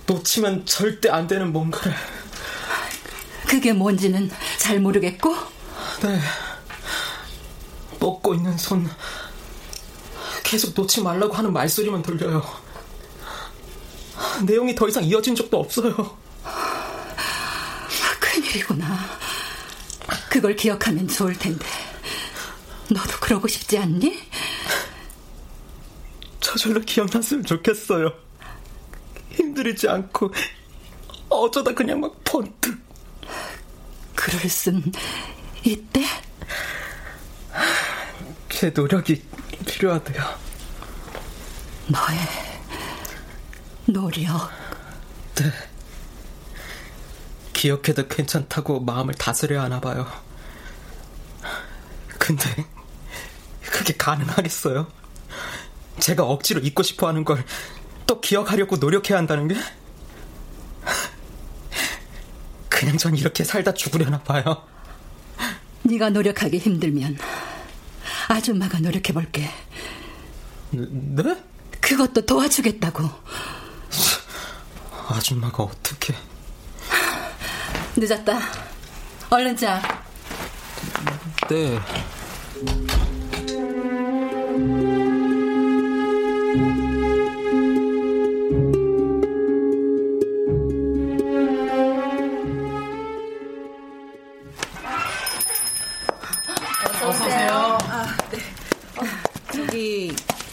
놓치면 0.05 0.65
절대 0.65 1.09
안 1.09 1.27
되는 1.27 1.51
뭔가를. 1.51 1.93
그게 3.47 3.73
뭔지는 3.73 4.31
잘 4.57 4.79
모르겠고? 4.79 5.35
네. 6.03 6.19
뻗고 7.99 8.35
있는 8.35 8.57
손. 8.57 8.89
계속 10.47 10.73
놓지 10.73 11.01
말라고 11.01 11.33
하는 11.33 11.51
말소리만 11.51 12.01
들려요. 12.01 12.41
내용이 14.45 14.73
더 14.73 14.87
이상 14.87 15.03
이어진 15.03 15.35
적도 15.35 15.59
없어요. 15.59 16.17
큰일이구나. 18.17 18.97
그걸 20.29 20.55
기억하면 20.55 21.05
좋을 21.09 21.37
텐데. 21.37 21.65
너도 22.89 23.19
그러고 23.19 23.49
싶지 23.49 23.77
않니? 23.77 24.23
저절로 26.39 26.79
기억났으면 26.79 27.43
좋겠어요. 27.43 28.13
힘들이지 29.31 29.89
않고 29.89 30.33
어쩌다 31.27 31.73
그냥 31.73 31.99
막 31.99 32.23
번뜩. 32.23 32.79
그럴 34.15 34.49
순 34.49 34.93
있대? 35.65 36.05
제 38.47 38.69
노력이 38.69 39.21
필요하대요. 39.77 40.23
너의 41.87 42.17
노력. 43.85 44.49
네. 45.35 45.51
기억해도 47.53 48.07
괜찮다고 48.07 48.79
마음을 48.81 49.13
다스려야 49.13 49.63
하나 49.63 49.79
봐요. 49.79 50.07
근데 52.17 52.65
그게 53.61 53.95
가능하겠어요? 53.95 54.87
제가 55.99 56.23
억지로 56.23 56.59
잊고 56.61 56.83
싶어 56.83 57.07
하는 57.07 57.23
걸 57.23 57.43
또 58.07 58.21
기억하려고 58.21 58.77
노력해야 58.77 59.17
한다는 59.17 59.49
게? 59.49 59.55
그냥 62.69 62.97
전 62.97 63.15
이렇게 63.15 63.43
살다 63.43 63.73
죽으려나 63.73 64.19
봐요. 64.19 64.63
네가 65.83 66.09
노력하기 66.09 66.57
힘들면 66.57 67.17
아줌마가 68.27 68.79
노력해 68.79 69.13
볼게. 69.13 69.49
네? 70.71 71.43
그것도 71.79 72.25
도와주겠다고. 72.25 73.09
아줌마가 75.09 75.63
어떻게? 75.63 76.13
늦었다. 77.95 78.39
얼른 79.29 79.55
자. 79.55 79.81
네. 81.49 81.79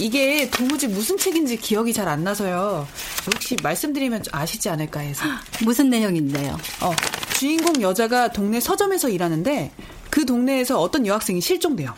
이게 0.04 0.50
도무지 0.50 0.86
무슨 0.86 1.16
책인지 1.16 1.56
기억이 1.56 1.94
잘 1.94 2.04
안 2.04 2.22
나서요. 2.22 2.86
혹시 3.26 3.56
말씀드리면 3.62 4.24
아시지 4.30 4.68
않을까 4.68 5.00
해서. 5.00 5.24
무슨 5.64 5.88
내용인데요? 5.88 6.58
어, 6.82 6.92
주인공 7.38 7.80
여자가 7.80 8.28
동네 8.30 8.60
서점에서 8.60 9.08
일하는데 9.08 9.72
그 10.10 10.26
동네에서 10.26 10.78
어떤 10.78 11.06
여학생이 11.06 11.40
실종돼요. 11.40 11.94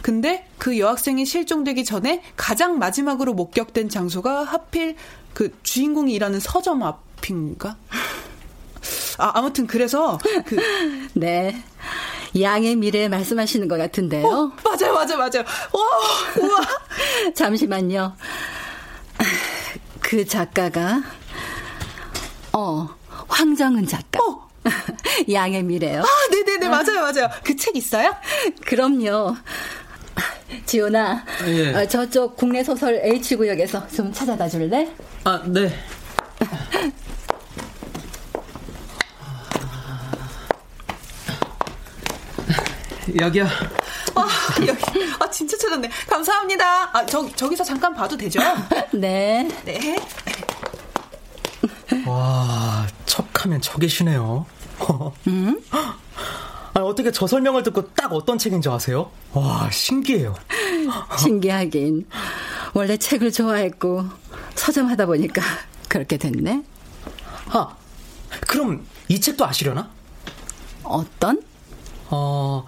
근데 0.00 0.46
그 0.58 0.78
여학생이 0.78 1.26
실종되기 1.26 1.84
전에 1.84 2.22
가장 2.36 2.78
마지막으로 2.78 3.34
목격된 3.34 3.88
장소가 3.88 4.44
하필 4.44 4.94
그 5.34 5.52
주인공이 5.64 6.14
일하는 6.14 6.38
서점 6.38 6.84
앞인가? 6.84 7.76
아, 9.18 9.32
아무튼 9.34 9.66
그래서 9.66 10.18
그 10.46 10.56
네. 11.14 11.60
양의 12.38 12.76
미래 12.76 13.08
말씀하시는 13.08 13.66
것 13.68 13.76
같은데요. 13.78 14.26
어, 14.26 14.52
맞아요, 14.64 14.94
맞아요, 14.94 15.16
맞아요. 15.18 15.44
와, 15.72 16.42
우와. 16.42 16.60
잠시만요. 17.34 18.14
그 20.00 20.24
작가가 20.26 21.02
어 22.52 22.88
황정은 23.28 23.86
작가. 23.86 24.20
어. 24.20 24.48
양의 25.32 25.62
미래요. 25.62 26.02
아, 26.02 26.06
네네네, 26.30 26.68
맞아요, 26.68 27.00
맞아요. 27.00 27.28
그 27.44 27.56
책 27.56 27.76
있어요? 27.76 28.14
그럼요. 28.66 29.36
지훈아, 30.66 31.24
예. 31.46 31.74
어, 31.74 31.86
저쪽 31.88 32.36
국내 32.36 32.62
소설 32.62 33.00
H구역에서 33.04 33.88
좀 33.88 34.12
찾아다 34.12 34.48
줄래? 34.48 34.90
아, 35.24 35.40
네. 35.46 35.72
여기요. 43.18 43.46
아, 44.14 44.28
여기. 44.66 44.82
아, 45.18 45.30
진짜 45.30 45.56
찾았네. 45.56 45.90
감사합니다. 46.08 46.96
아, 46.96 47.06
저, 47.06 47.26
저기서 47.34 47.64
잠깐 47.64 47.94
봐도 47.94 48.16
되죠? 48.16 48.40
네. 48.92 49.48
네. 49.64 49.96
와, 52.06 52.86
척하면 53.06 53.60
척이시네요. 53.60 54.46
음? 55.26 55.60
아, 55.72 56.80
어떻게 56.80 57.10
저 57.10 57.26
설명을 57.26 57.62
듣고 57.64 57.92
딱 57.94 58.12
어떤 58.12 58.38
책인지 58.38 58.68
아세요? 58.68 59.10
와, 59.32 59.68
신기해요. 59.70 60.34
신기하긴. 61.18 62.06
원래 62.74 62.96
책을 62.96 63.32
좋아했고, 63.32 64.04
서점 64.54 64.88
하다 64.88 65.06
보니까 65.06 65.42
그렇게 65.88 66.16
됐네. 66.16 66.62
아, 67.48 67.74
그럼 68.46 68.86
이 69.08 69.20
책도 69.20 69.44
아시려나? 69.44 69.90
어떤? 70.84 71.42
어, 72.10 72.64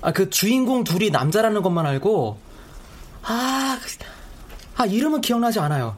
아, 0.00 0.12
그 0.12 0.30
주인공 0.30 0.84
둘이 0.84 1.10
남자라는 1.10 1.62
것만 1.62 1.86
알고, 1.86 2.38
아, 3.22 3.78
아, 4.76 4.86
이름은 4.86 5.20
기억나지 5.20 5.58
않아요. 5.58 5.96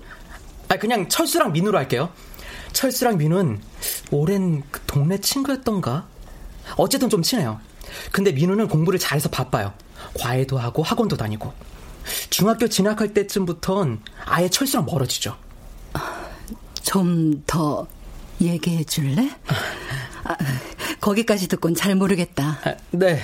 아, 0.69 0.77
그냥 0.77 1.09
철수랑 1.09 1.53
민우로 1.53 1.77
할게요. 1.77 2.11
철수랑 2.73 3.19
민우는 3.19 3.61
오랜 4.11 4.63
그 4.71 4.81
동네 4.87 5.19
친구였던가? 5.19 6.07
어쨌든 6.77 7.09
좀 7.09 7.23
친해요. 7.23 7.61
근데 8.13 8.33
민우는 8.33 8.69
공부를 8.69 8.99
잘해서 8.99 9.29
바빠요. 9.29 9.73
과외도 10.19 10.57
하고 10.59 10.83
학원도 10.83 11.17
다니고. 11.17 11.53
중학교 12.31 12.69
진학할 12.69 13.13
때쯤부턴 13.13 14.01
아예 14.25 14.49
철수랑 14.49 14.87
멀어지죠. 14.87 15.37
좀 16.83 17.43
더 17.47 17.87
얘기해 18.41 18.85
줄래? 18.85 19.31
아, 20.25 20.37
거기까지 21.01 21.49
듣곤 21.49 21.75
잘 21.75 21.95
모르겠다. 21.95 22.59
아, 22.65 22.75
네. 22.91 23.21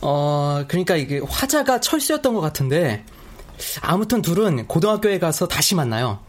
어, 0.00 0.64
그러니까 0.68 0.96
이게 0.96 1.20
화자가 1.26 1.80
철수였던 1.80 2.34
것 2.34 2.40
같은데, 2.40 3.04
아무튼 3.82 4.22
둘은 4.22 4.66
고등학교에 4.66 5.18
가서 5.18 5.48
다시 5.48 5.74
만나요. 5.74 6.20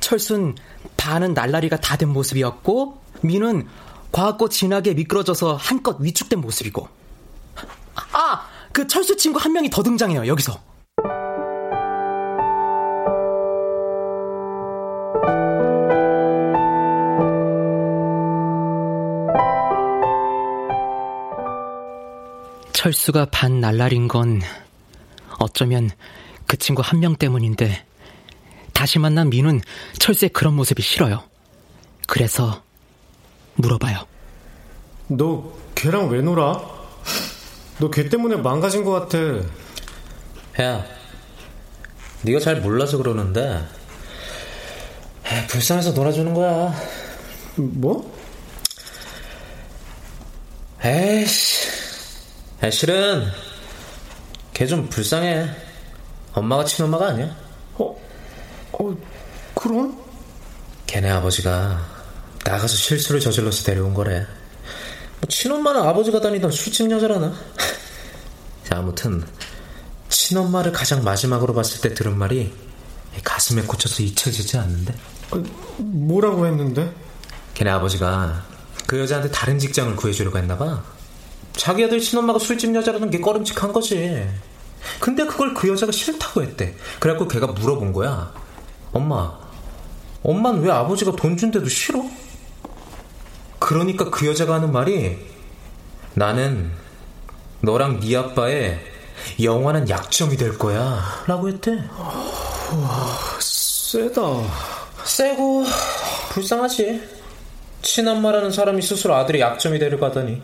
철순 0.00 0.56
반은 0.96 1.34
날라리가 1.34 1.80
다 1.80 1.96
된 1.96 2.08
모습이었고, 2.08 3.00
민은 3.22 3.66
과학고 4.12 4.48
진하게 4.48 4.94
미끄러져서 4.94 5.56
한껏 5.56 5.96
위축된 6.00 6.40
모습이고. 6.40 6.88
아! 8.12 8.46
그 8.72 8.86
철수 8.86 9.16
친구 9.16 9.38
한 9.38 9.52
명이 9.52 9.70
더 9.70 9.82
등장해요, 9.82 10.26
여기서. 10.26 10.58
철수가 22.82 23.26
반 23.32 23.58
날라린 23.60 24.06
건 24.06 24.40
어쩌면 25.40 25.90
그 26.46 26.56
친구 26.56 26.80
한 26.80 27.00
명 27.00 27.16
때문인데 27.16 27.84
다시 28.72 29.00
만난 29.00 29.30
민우는 29.30 29.60
철수의 29.98 30.28
그런 30.28 30.54
모습이 30.54 30.80
싫어요. 30.80 31.24
그래서 32.06 32.62
물어봐요. 33.56 34.06
너 35.08 35.52
걔랑 35.74 36.08
왜 36.08 36.22
놀아? 36.22 36.62
너 37.80 37.90
걔 37.90 38.08
때문에 38.08 38.36
망가진 38.36 38.84
것 38.84 38.92
같아. 38.92 39.18
야, 40.62 40.84
네가 42.22 42.38
잘 42.38 42.60
몰라서 42.60 42.96
그러는데 42.96 43.60
불쌍해서 45.48 45.94
놀아주는 45.94 46.32
거야. 46.32 46.72
뭐? 47.56 48.16
에이씨. 50.84 51.66
애실은 52.62 53.26
걔 54.52 54.66
좀 54.66 54.88
불쌍해. 54.88 55.48
엄마가 56.32 56.64
친엄마가 56.64 57.08
아니야. 57.08 57.26
어? 57.74 57.96
어, 58.72 58.96
그럼? 59.54 59.96
걔네 60.86 61.08
아버지가 61.10 61.80
나가서 62.44 62.74
실수를 62.74 63.20
저질러서 63.20 63.62
데려온 63.64 63.94
거래. 63.94 64.20
뭐 64.20 65.28
친엄마는 65.28 65.80
아버지가 65.82 66.20
다니던 66.20 66.50
술집 66.50 66.90
여자라나? 66.90 67.32
자, 68.64 68.78
아무튼 68.78 69.24
친엄마를 70.08 70.72
가장 70.72 71.04
마지막으로 71.04 71.54
봤을 71.54 71.80
때 71.80 71.94
들은 71.94 72.16
말이 72.16 72.52
가슴에 73.22 73.62
꽂혀서 73.62 74.02
잊혀지지 74.02 74.56
않는데. 74.58 74.94
어, 75.30 75.42
뭐라고 75.78 76.46
했는데? 76.46 76.92
걔네 77.54 77.70
아버지가 77.70 78.44
그 78.86 78.98
여자한테 78.98 79.30
다른 79.30 79.58
직장을 79.58 79.94
구해주려고 79.96 80.38
했나봐. 80.38 80.97
자기 81.52 81.84
아들 81.84 82.00
친엄마가 82.00 82.38
술집 82.38 82.74
여자라는 82.74 83.10
게 83.10 83.20
꺼림칙한 83.20 83.72
거지. 83.72 84.26
근데 85.00 85.24
그걸 85.26 85.54
그 85.54 85.68
여자가 85.68 85.92
싫다고 85.92 86.42
했대. 86.42 86.74
그래갖고 87.00 87.28
걔가 87.28 87.48
물어본 87.48 87.92
거야. 87.92 88.32
엄마, 88.92 89.38
엄마는 90.22 90.62
왜 90.62 90.70
아버지가 90.70 91.12
돈 91.12 91.36
준대도 91.36 91.68
싫어? 91.68 92.02
그러니까 93.58 94.10
그 94.10 94.26
여자가 94.26 94.54
하는 94.54 94.72
말이 94.72 95.18
나는 96.14 96.70
너랑 97.60 98.00
네 98.00 98.16
아빠의 98.16 98.78
영원한 99.42 99.88
약점이 99.88 100.36
될 100.36 100.56
거야. 100.56 101.02
라고 101.26 101.48
했대. 101.48 101.72
와, 101.72 103.18
세다. 103.40 104.22
세고, 105.04 105.64
불쌍하지. 106.30 107.02
친엄마라는 107.82 108.50
사람이 108.50 108.82
스스로 108.82 109.14
아들의 109.14 109.40
약점이 109.40 109.78
되려고 109.78 110.06
하더니. 110.06 110.42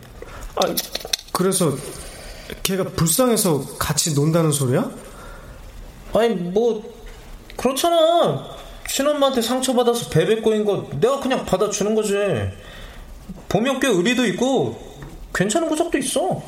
아, 0.57 0.75
그래서 1.33 1.73
걔가 2.63 2.85
불쌍해서 2.85 3.77
같이 3.79 4.15
논다는 4.15 4.53
소리야? 4.53 4.91
아니 6.13 6.35
뭐 6.35 6.83
그렇잖아. 7.57 8.55
친엄마한테 8.89 9.43
상처받아서 9.43 10.11
베베 10.11 10.43
꼬인 10.43 10.65
거 10.65 10.89
내가 11.01 11.21
그냥 11.21 11.45
받아주는 11.45 11.95
거지. 11.95 12.15
보면 13.49 13.81
꽤 13.81 13.89
의리도 13.89 14.27
있고 14.27 14.79
괜찮은 15.35 15.69
구석도 15.69 15.99
있어. 15.99 16.43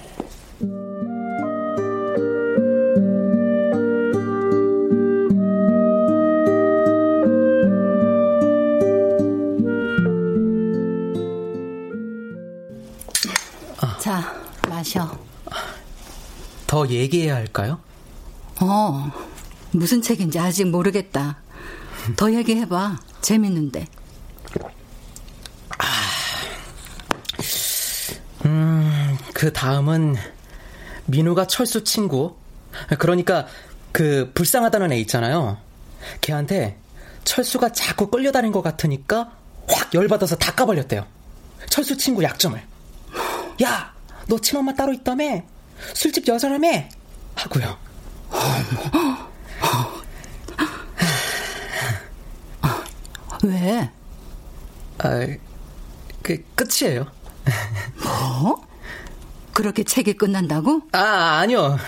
마셔. 14.87 15.19
더 16.67 16.87
얘기해야 16.89 17.35
할까요? 17.35 17.81
어, 18.61 19.11
무슨 19.73 20.01
책인지 20.01 20.39
아직 20.39 20.67
모르겠다. 20.67 21.39
더 22.17 22.33
얘기해봐. 22.33 22.99
재밌는데. 23.21 23.87
음, 28.45 29.19
그 29.35 29.53
다음은 29.53 30.15
민우가 31.07 31.47
철수 31.49 31.83
친구. 31.83 32.37
그러니까 32.99 33.47
그 33.91 34.31
불쌍하다는 34.35 34.93
애 34.93 34.99
있잖아요. 35.01 35.59
걔한테 36.21 36.79
철수가 37.25 37.73
자꾸 37.73 38.09
끌려다닌 38.09 38.53
것 38.53 38.63
같으니까 38.63 39.33
확 39.69 39.93
열받아서 39.95 40.37
다 40.37 40.53
까버렸대요. 40.55 41.05
철수 41.71 41.97
친구 41.97 42.23
약점을. 42.23 42.63
야, 43.63 43.96
너 44.27 44.39
친엄마 44.39 44.75
따로 44.75 44.93
있다며? 44.93 45.43
술집 45.95 46.27
여자라며? 46.29 46.69
하고요. 47.35 47.79
왜? 53.45 53.91
아, 54.99 55.27
그 56.23 56.43
끝이에요. 56.55 57.07
뭐? 58.03 58.67
그렇게 59.53 59.85
책이 59.85 60.15
끝난다고? 60.15 60.83
아, 60.93 61.39
아니요. 61.41 61.79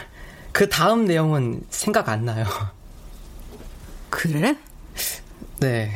그 0.52 0.68
다음 0.68 1.04
내용은 1.06 1.62
생각 1.70 2.08
안 2.08 2.24
나요. 2.24 2.44
그래? 4.10 4.56
네, 5.60 5.92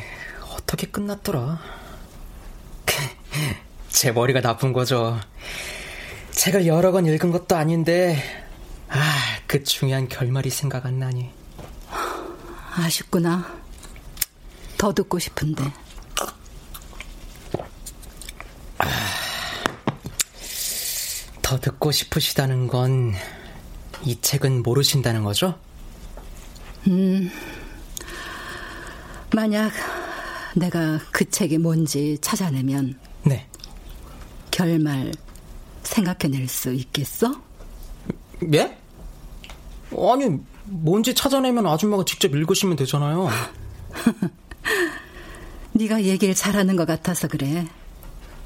어떻게 0.50 0.87
끝났더라? 0.87 1.61
제 3.90 4.11
머리가 4.12 4.40
나쁜 4.40 4.72
거죠. 4.72 5.18
책을 6.33 6.66
여러 6.66 6.92
권 6.92 7.07
읽은 7.07 7.31
것도 7.31 7.57
아닌데, 7.57 8.16
아, 8.88 8.99
그 9.47 9.62
중요한 9.62 10.09
결말이 10.09 10.51
생각 10.51 10.87
안 10.87 10.99
나니. 10.99 11.31
아쉽구나. 12.75 13.47
더 14.79 14.92
듣고 14.92 15.18
싶은데. 15.18 15.62
아, 18.79 18.87
더 21.42 21.61
듣고 21.61 21.92
싶으시다는 21.92 22.66
건, 22.66 23.14
이 24.05 24.21
책은 24.21 24.62
모르신다는 24.62 25.23
거죠? 25.23 25.59
음, 26.88 27.31
만약 29.33 29.71
내가 30.57 30.99
그 31.12 31.31
책이 31.31 31.59
뭔지 31.59 32.18
찾아내면, 32.21 32.99
네. 33.23 33.47
결말 34.51 35.12
생각해낼 35.83 36.49
수 36.49 36.73
있겠어? 36.73 37.35
예? 38.55 38.77
아니, 39.97 40.38
뭔지 40.64 41.14
찾아내면 41.14 41.66
아줌마가 41.66 42.05
직접 42.05 42.35
읽으시면 42.35 42.77
되잖아요. 42.77 43.29
네가 45.73 46.03
얘기를 46.05 46.35
잘하는 46.35 46.77
것 46.77 46.87
같아서 46.87 47.29
그래. 47.29 47.66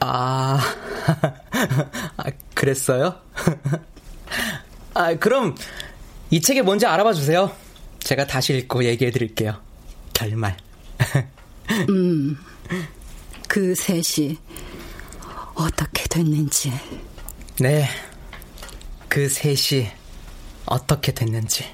아, 0.00 0.60
아 2.16 2.24
그랬어요? 2.54 3.16
아, 4.94 5.14
그럼 5.14 5.54
이 6.30 6.40
책이 6.40 6.62
뭔지 6.62 6.86
알아봐 6.86 7.12
주세요. 7.12 7.50
제가 8.00 8.26
다시 8.26 8.56
읽고 8.56 8.84
얘기해 8.84 9.10
드릴게요. 9.10 9.60
결말. 10.12 10.56
음, 11.90 12.38
그 13.48 13.74
셋이 13.74 14.38
어떻게 15.54 16.04
됐는지. 16.08 16.72
네, 17.58 17.86
그 19.08 19.30
셋이 19.30 19.88
어떻게 20.66 21.14
됐는지. 21.14 21.64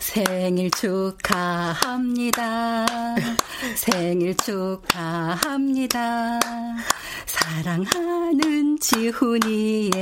생일 0.00 0.70
축하합니다. 0.70 2.86
생일 3.74 4.34
축하합니다. 4.38 6.40
사랑하는 7.26 8.65
지훈이의 8.80 9.92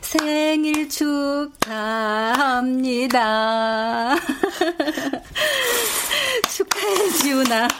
생일 0.00 0.88
축하합니다. 0.88 1.54
축하해, 6.50 7.10
지훈아. 7.10 7.68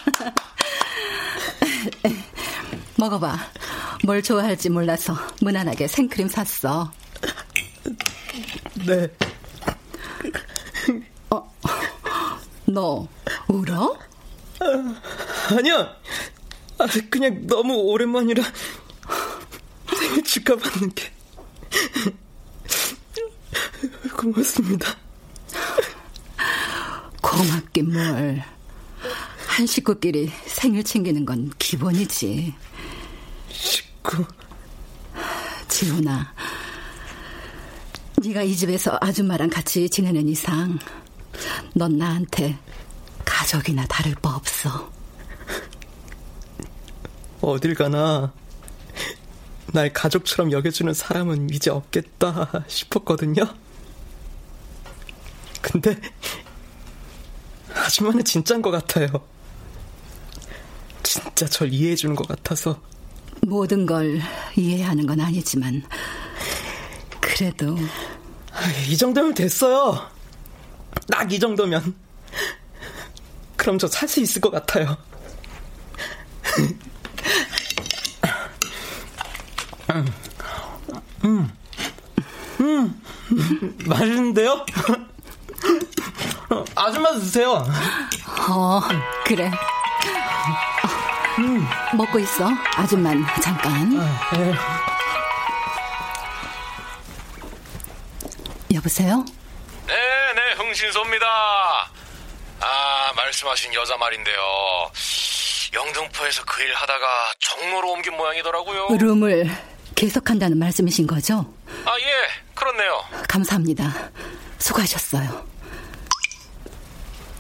먹어봐. 2.97 3.37
뭘 4.05 4.23
좋아할지 4.23 4.69
몰라서 4.71 5.17
무난하게 5.41 5.89
생크림 5.89 6.29
샀어. 6.29 6.93
네. 8.87 9.09
어, 11.31 11.53
너 12.67 13.09
울어? 13.49 13.97
아, 14.61 15.01
아니야. 15.57 15.97
아, 16.79 16.87
그냥 17.11 17.47
너무 17.47 17.75
오랜만이라 17.75 18.43
생일 20.35 20.43
축하받는 20.43 20.95
게 20.95 21.13
고맙습니다. 24.17 24.97
고맙긴 27.21 27.93
뭘. 27.93 28.43
한 29.47 29.67
식구끼리 29.67 30.33
생일 30.47 30.83
챙기는 30.83 31.25
건 31.25 31.53
기본이지. 31.59 32.55
식구? 33.51 34.25
지훈아, 35.69 36.33
네가 38.19 38.43
이 38.43 38.57
집에서 38.57 38.99
아줌마랑 39.01 39.51
같이 39.51 39.89
지내는 39.89 40.29
이상 40.29 40.79
넌 41.75 41.97
나한테 41.99 42.59
가족이나 43.25 43.85
다를 43.87 44.15
바 44.21 44.35
없어. 44.35 44.91
어딜 47.41 47.75
가나 47.75 48.33
날 49.75 49.93
가족처럼 49.93 50.53
여겨주는 50.53 50.95
사람은 50.95 51.51
이제 51.51 51.69
없겠다 51.69 52.65
싶었거든요. 52.69 53.43
근데 55.61 55.99
아줌마는 57.75 58.23
진짠 58.23 58.63
것 58.63 58.71
같아요. 58.71 59.09
진짜 61.03 61.47
절 61.47 61.73
이해해주는 61.73 62.15
것 62.15 62.29
같아서. 62.29 62.81
모든 63.43 63.85
걸 63.85 64.21
이해하는 64.55 65.07
건 65.07 65.21
아니지만 65.21 65.83
그래도 67.21 67.77
이 68.89 68.97
정도면 68.97 69.35
됐어요. 69.35 70.09
딱 71.11 71.33
이 71.33 71.41
정도면. 71.41 71.97
그럼 73.57 73.79
저 73.79 73.89
살 73.89 74.09
수 74.09 74.21
있을 74.21 74.41
것 74.41 74.51
같아요. 74.51 74.97
음, 81.25 81.51
음, 82.61 83.03
맛있는데요? 83.87 84.65
아줌마 86.77 87.13
드세요. 87.13 87.65
어, 88.51 88.81
그래. 89.25 89.51
음. 91.39 91.67
먹고 91.97 92.19
있어. 92.21 92.49
아줌만 92.77 93.25
잠깐. 93.43 93.99
아, 93.99 94.37
네. 94.37 94.53
여보세요? 98.75 99.25
네, 99.87 99.95
네, 100.35 100.53
흥신소입니다. 100.57 101.27
아, 102.61 103.13
말씀하신 103.17 103.73
여자 103.75 103.97
말인데요. 103.97 104.37
영등포에서 105.73 106.45
그 106.45 106.63
일 106.63 106.73
하다가 106.75 107.33
종로로 107.41 107.91
옮긴 107.93 108.17
모양이더라고요. 108.17 108.89
룸을 108.99 109.51
계속한다는 109.95 110.59
말씀이신 110.59 111.07
거죠? 111.07 111.47
아, 111.85 111.93
예, 111.99 112.53
그렇네요. 112.55 113.01
감사합니다. 113.29 113.93
수고하셨어요. 114.59 115.45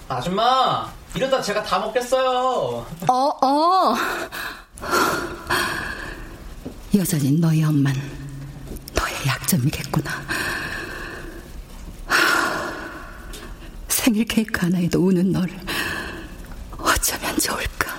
아줌마, 0.09 0.93
이러다 1.15 1.41
제가 1.43 1.63
다 1.63 1.79
먹겠어요. 1.79 2.87
어, 3.09 3.15
어. 3.43 3.95
여전히 6.97 7.33
너희 7.33 7.63
엄만 7.65 7.95
너의 8.95 9.15
약점이겠구나. 9.27 10.11
생일 13.89 14.25
케이크 14.27 14.61
하나에도 14.61 15.01
우는 15.01 15.33
너를 15.33 15.59
어쩌면 16.79 17.37
좋을까. 17.39 17.95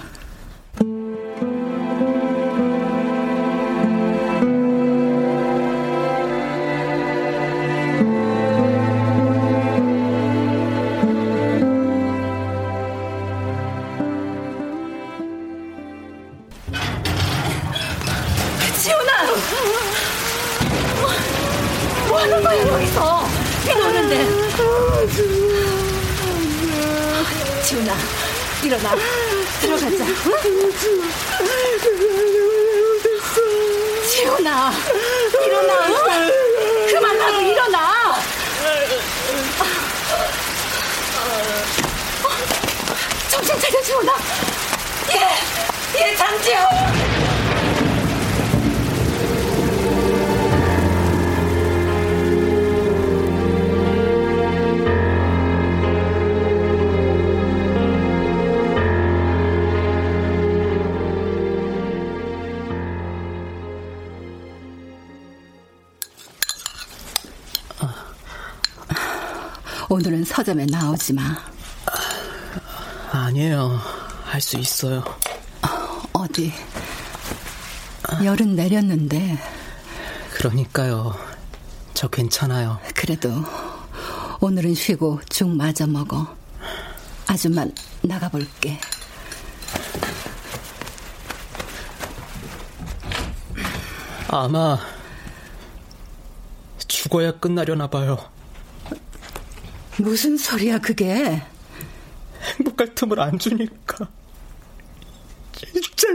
일어나. 28.65 28.95
들어가자. 29.61 30.05
지훈아, 34.09 34.71
일어나. 35.45 35.73
그만하고 36.87 37.41
일어나. 37.41 38.15
정신 43.29 43.59
차려, 43.59 43.81
지훈아. 43.83 44.13
예, 45.13 45.99
예, 45.99 46.15
장지훈. 46.15 47.34
오늘은 69.89 70.23
서점에 70.25 70.65
나오지 70.65 71.13
마. 71.13 71.21
아니에요. 73.11 73.79
할 74.23 74.41
수 74.41 74.57
있어요. 74.57 75.03
어디? 76.11 76.51
열은 78.23 78.55
내렸는데. 78.55 79.37
그러니까요. 80.33 81.15
저 81.93 82.07
괜찮아요. 82.07 82.79
그래도 82.95 83.29
오늘은 84.41 84.73
쉬고 84.75 85.21
죽 85.29 85.49
마저 85.49 85.87
먹어. 85.87 86.27
아줌마 87.27 87.65
나가볼게. 88.01 88.79
아마 94.27 94.77
죽어야 96.87 97.31
끝나려나 97.39 97.87
봐요. 97.87 98.17
무슨 99.97 100.37
소리야 100.37 100.79
그게? 100.79 101.41
행복할 102.57 102.93
틈을 102.93 103.19
안 103.19 103.39
주니까. 103.39 104.09
진짜. 105.53 106.07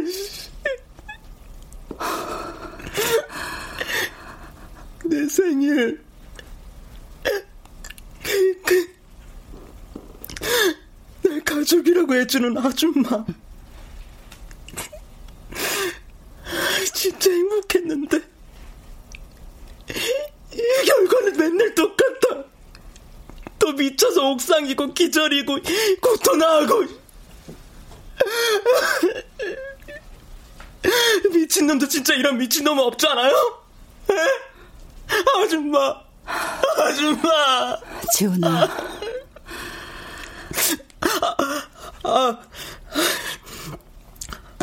내 5.04 5.26
생일. 5.28 6.04
내 11.22 11.40
가족이라고 11.40 12.14
해주는 12.14 12.58
아줌마. 12.58 13.24
진짜 16.94 17.30
행복했는데. 17.30 18.20
이 20.52 20.86
결과는 20.86 21.36
맨날 21.36 21.74
똑같아. 21.74 22.44
또 23.58 23.72
옥상이고 24.40 24.94
기절이고 24.94 25.58
고토나하고 26.00 26.84
미친놈도 31.32 31.88
진짜 31.88 32.14
이런 32.14 32.38
미친놈 32.38 32.78
없잖아요? 32.78 33.62
에? 34.10 34.14
아줌마 35.44 36.02
아줌마 36.78 37.76
지훈아 38.14 38.68
아, 41.02 41.36
아, 42.04 42.38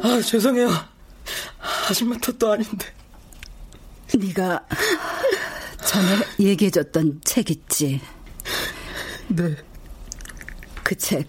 아, 0.03 0.21
죄송해요. 0.21 0.69
아줌마 1.89 2.17
탓도 2.17 2.51
아닌데. 2.51 2.93
네가 4.13 4.65
전에 5.85 6.17
얘기해줬던 6.39 7.21
책 7.23 7.49
있지? 7.51 8.01
네. 9.27 9.55
그 10.87 10.95
책 10.95 11.27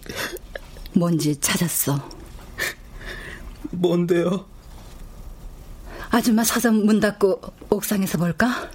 뭔지 0.92 1.34
찾았어. 1.40 2.08
뭔데요? 3.72 4.46
아줌마 6.10 6.44
서점 6.44 6.86
문 6.86 7.00
닫고 7.00 7.40
옥상에서 7.68 8.18
볼까? 8.18 8.70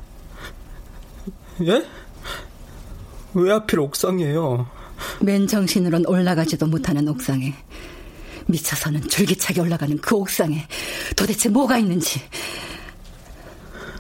예? 1.61 1.88
왜 3.34 3.51
하필 3.51 3.79
옥상이에요? 3.79 4.69
맨 5.21 5.47
정신으론 5.47 6.05
올라가지도 6.05 6.67
못하는 6.67 7.07
옥상에 7.07 7.55
미쳐서는 8.47 9.07
줄기차게 9.07 9.61
올라가는 9.61 9.97
그 9.99 10.17
옥상에 10.17 10.67
도대체 11.15 11.47
뭐가 11.47 11.77
있는지 11.77 12.21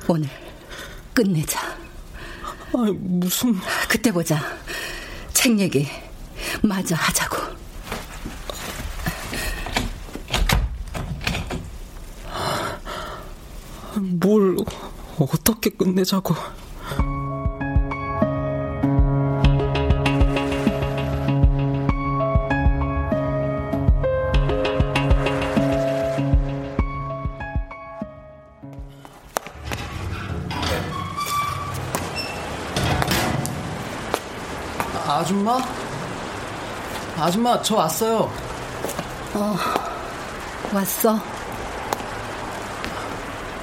오늘 0.09 0.27
끝내자. 1.13 1.61
아 2.73 2.77
무슨 2.93 3.55
그때 3.87 4.11
보자. 4.11 4.37
책 5.33 5.57
얘기 5.61 5.87
마저 6.61 6.95
하자고. 6.95 7.37
뭘 14.19 14.57
어떻게 15.19 15.69
끝내자고. 15.69 16.35
아줌마? 35.05 35.82
아줌마, 37.17 37.61
저 37.61 37.75
왔어요. 37.75 38.31
어, 39.33 39.55
왔어. 40.73 41.19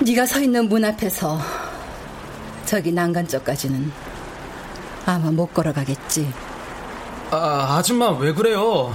네가 0.01 0.25
서 0.27 0.41
있는 0.41 0.69
문 0.69 0.85
앞에서 0.85 1.39
저기 2.65 2.91
난간 2.93 3.29
쪽까지는 3.29 3.93
아마 5.07 5.31
못 5.31 5.53
걸어가겠지. 5.53 6.33
아, 7.31 7.77
아줌마 7.79 8.11
왜 8.11 8.33
그래요? 8.33 8.95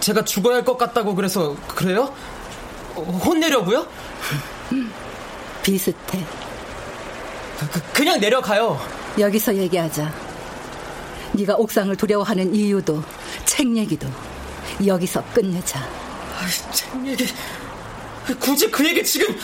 제가 0.00 0.24
죽어야 0.24 0.56
할 0.56 0.64
것 0.64 0.76
같다고 0.76 1.14
그래서 1.14 1.56
그래요? 1.68 2.12
혼내려고요? 2.94 3.86
비슷해. 5.62 6.24
그, 7.72 7.80
그냥 7.92 8.20
내려가요. 8.20 8.78
여기서 9.18 9.54
얘기하자. 9.54 10.12
네가 11.32 11.54
옥상을 11.56 11.94
두려워하는 11.96 12.54
이유도 12.54 13.02
책 13.62 13.76
얘기도 13.76 14.08
여기서 14.84 15.22
끝내자. 15.32 15.78
아, 15.78 16.72
책 16.72 17.06
얘기 17.06 17.24
굳이 18.40 18.68
그 18.68 18.84
얘기 18.84 19.04
지금 19.04 19.38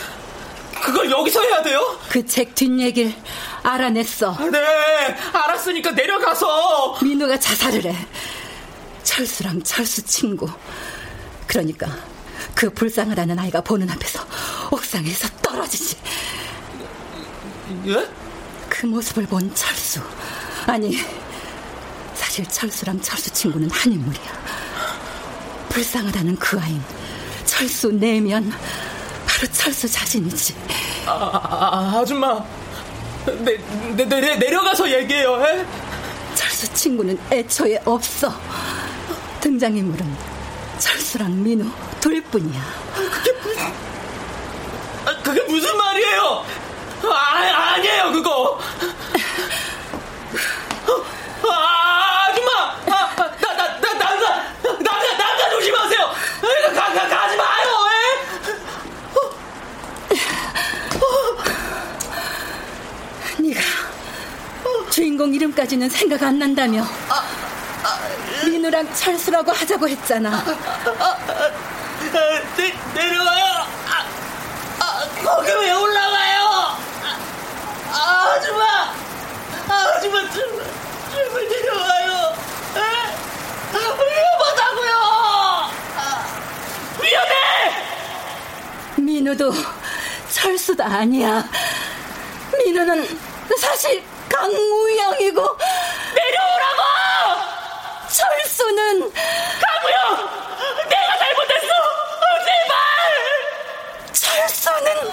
그걸 0.82 1.08
여기서 1.08 1.40
해야 1.42 1.62
돼요? 1.62 1.96
그 2.08 2.26
책 2.26 2.52
뒷얘기를 2.56 3.14
알아냈어. 3.62 4.36
네, 4.50 4.58
알았으니까 5.32 5.92
내려가서. 5.92 6.98
민우가 7.00 7.38
자살을 7.38 7.84
해. 7.84 7.96
철수랑 9.04 9.62
철수 9.62 10.02
친구. 10.02 10.48
그러니까 11.46 11.86
그 12.56 12.70
불쌍하다는 12.70 13.38
아이가 13.38 13.60
보는 13.60 13.88
앞에서 13.88 14.18
옥상에서 14.72 15.28
떨어지지. 15.42 15.96
예? 17.86 18.08
그 18.68 18.86
모습을 18.86 19.26
본 19.26 19.54
철수. 19.54 20.00
아니, 20.66 20.98
사실 22.38 22.46
철수랑 22.52 23.00
철수 23.00 23.30
친구는 23.30 23.68
한 23.70 23.92
인물이야. 23.92 24.32
불쌍하다는 25.70 26.36
그 26.36 26.56
아인 26.60 26.80
철수 27.44 27.90
내면 27.90 28.52
바로 29.26 29.52
철수 29.52 29.88
자신이지. 29.88 30.54
아, 31.06 31.10
아, 31.10 31.98
아 31.98 32.04
줌마, 32.04 32.40
내, 33.26 33.56
내, 33.96 34.04
내, 34.04 34.36
내려가서 34.36 34.88
얘기해요. 34.88 35.44
에? 35.44 35.66
철수 36.36 36.72
친구는 36.74 37.18
애초에 37.32 37.82
없어. 37.84 38.32
등장인물은 39.40 40.16
철수랑 40.78 41.42
민우 41.42 41.68
둘뿐이야. 42.00 42.62
그게 42.94 43.32
무슨, 43.42 43.62
아, 45.06 45.22
그게 45.24 45.42
무슨 45.42 45.76
말이에요? 45.76 46.44
아, 47.02 47.72
아니에요, 47.74 48.12
그거. 48.12 48.60
아, 51.50 52.26
아줌마! 52.28 52.52
아, 52.86 53.14
나, 53.16 53.36
나, 53.40 53.56
나, 53.56 53.98
남자, 53.98 54.44
남자, 54.62 55.16
남자 55.16 55.50
조심하세요! 55.50 56.00
가, 56.74 56.92
가, 56.92 57.08
가지 57.08 57.36
마요! 57.36 57.68
에? 63.38 63.42
네가 63.42 63.60
주인공 65.18 65.34
이름까지는 65.34 65.90
생각 65.90 66.22
안 66.22 66.38
난다며. 66.38 66.86
민우랑 68.44 68.94
철수라고 68.94 69.50
하자고 69.50 69.88
했잖아. 69.88 70.44
내, 72.56 72.72
내려와요! 72.94 73.44
아, 73.88 74.06
아, 74.78 75.08
거기 75.24 75.50
왜 75.50 75.72
올라가요? 75.72 76.78
아, 77.90 78.32
아줌마! 78.36 78.64
아, 79.68 79.92
아줌마, 79.96 80.20
제발, 80.30 80.64
제발 81.12 81.48
내려와요! 81.48 82.36
에? 82.76 82.80
위험하다고요! 83.74 84.94
아, 85.96 86.26
위험해! 87.02 87.34
민우도 88.98 89.52
철수도 90.30 90.84
아니야. 90.84 91.44
민우는 92.56 93.18
사실 93.60 94.04
강무영이고 94.38 95.58
내려오라고! 96.14 96.82
철수는 98.08 99.12
강무영! 99.60 100.30
내가 100.88 101.18
잘못했어! 101.18 101.66
제발! 102.44 104.12
철수는 104.12 105.10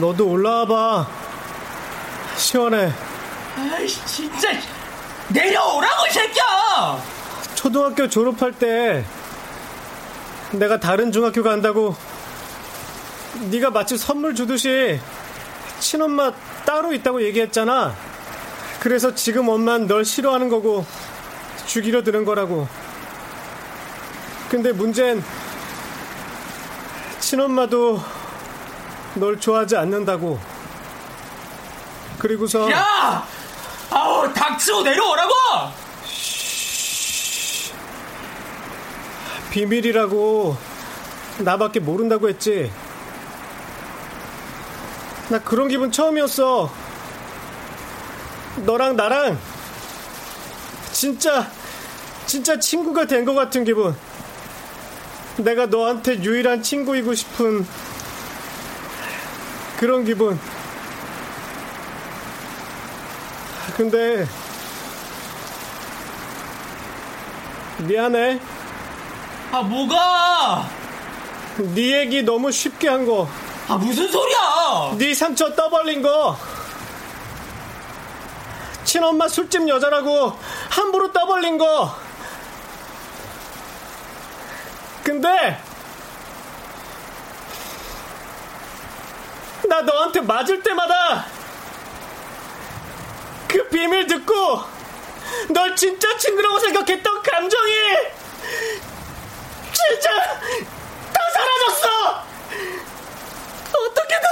너도 0.00 0.28
올라와봐. 0.28 1.06
시원해. 2.36 2.92
아이씨, 3.56 4.04
진짜. 4.06 4.48
내려오라고, 5.28 6.06
이 6.06 6.12
새끼야! 6.12 7.02
초등학교 7.54 8.08
졸업할 8.08 8.52
때 8.52 9.04
내가 10.52 10.78
다른 10.78 11.12
중학교 11.12 11.42
간다고 11.42 11.94
네가 13.50 13.70
마치 13.70 13.98
선물 13.98 14.34
주듯이 14.34 15.00
친엄마 15.80 16.32
따로 16.64 16.92
있다고 16.92 17.22
얘기했잖아. 17.24 17.94
그래서 18.80 19.14
지금 19.14 19.48
엄만 19.48 19.86
널 19.86 20.04
싫어하는 20.04 20.48
거고 20.48 20.86
죽이려 21.66 22.02
드는 22.02 22.24
거라고. 22.24 22.68
근데 24.48 24.72
문제는 24.72 25.22
친엄마도 27.18 28.00
널 29.18 29.38
좋아하지 29.38 29.76
않는다고. 29.76 30.38
그리고서 32.18 32.70
야! 32.70 33.24
아우, 33.90 34.32
닥치고 34.32 34.82
내려오라고! 34.82 35.32
비밀이라고 39.50 40.56
나밖에 41.38 41.80
모른다고 41.80 42.28
했지. 42.28 42.70
나 45.28 45.38
그런 45.40 45.68
기분 45.68 45.90
처음이었어. 45.92 46.70
너랑 48.64 48.96
나랑 48.96 49.38
진짜 50.92 51.48
진짜 52.26 52.58
친구가 52.58 53.06
된 53.06 53.24
것 53.24 53.34
같은 53.34 53.64
기분. 53.64 53.96
내가 55.36 55.66
너한테 55.66 56.22
유일한 56.22 56.62
친구이고 56.62 57.14
싶은 57.14 57.66
그런 59.78 60.04
기분. 60.04 60.38
근데 63.76 64.26
미안해. 67.78 68.40
아 69.52 69.62
뭐가? 69.62 70.68
네 71.74 72.00
얘기 72.00 72.22
너무 72.24 72.50
쉽게 72.50 72.88
한 72.88 73.06
거. 73.06 73.28
아 73.68 73.76
무슨 73.76 74.10
소리야? 74.10 74.96
네 74.98 75.14
상처 75.14 75.54
떠벌린 75.54 76.02
거. 76.02 76.36
친엄마 78.82 79.28
술집 79.28 79.68
여자라고 79.68 80.36
함부로 80.70 81.12
떠벌린 81.12 81.56
거. 81.56 81.94
근데 85.04 85.62
나 89.68 89.82
너한테 89.82 90.22
맞을 90.22 90.62
때마다 90.62 91.26
그 93.46 93.68
비밀 93.68 94.06
듣고 94.06 94.62
널 95.50 95.76
진짜 95.76 96.16
친구라고 96.16 96.58
생각했던 96.58 97.22
감정이 97.22 97.72
진짜 99.72 100.16
다 101.12 101.20
사라졌어! 101.34 102.24
어떻게든 103.74 104.28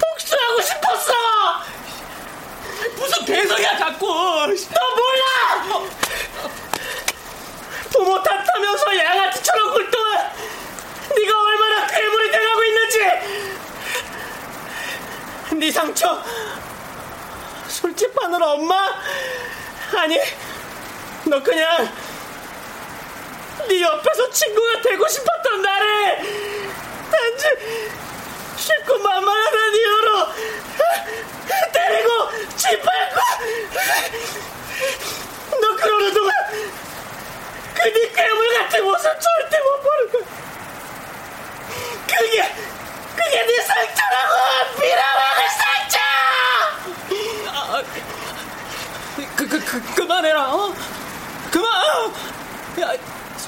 복수하고 0.00 0.60
싶었어! 0.62 1.12
무슨 2.96 3.24
개소리야 3.24 3.78
자꾸! 3.78 4.06
너 4.06 4.80
몰라! 4.96 5.88
부모 7.92 8.20
탓하면서 8.22 8.96
양아치처럼 8.98 9.72
굴동한 9.72 10.32
네가 11.16 11.42
얼마나 11.42 11.86
괴물이 11.86 12.30
돼가고 12.30 12.64
있는지 12.64 13.59
네 15.60 15.70
상처. 15.70 16.24
술집 17.68 18.14
하느라 18.18 18.52
엄마? 18.52 18.94
아니 19.94 20.18
너 21.26 21.42
그냥 21.42 21.86
네 23.68 23.82
옆에서 23.82 24.30
친구가 24.30 24.80
되고 24.80 25.06
싶었던 25.06 25.60
나를 25.60 26.16
단지 27.10 27.46
쉽고 28.56 28.98
만만한 29.00 29.74
이유로 29.74 30.28
때리고 31.74 32.10
짓밟고? 32.56 33.20
너 35.60 35.76
그러는 35.76 36.14
동안 36.14 36.32
그네 37.74 38.12
괴물 38.12 38.54
같은 38.54 38.82
모습 38.82 39.02
절대 39.02 39.58
못 39.60 39.82
보는 39.82 40.12
거야. 40.12 40.22
그게 42.06 42.70
그게 43.24 43.46
네 43.46 43.62
상처라고 43.62 44.80
빌어먹을 44.80 45.48
상처 45.60 46.00
아, 47.50 47.82
그, 49.36 49.48
그, 49.48 49.64
그, 49.64 49.94
그만해라, 49.94 50.52
어? 50.54 50.74
그만! 51.50 51.72
야, 52.80 52.92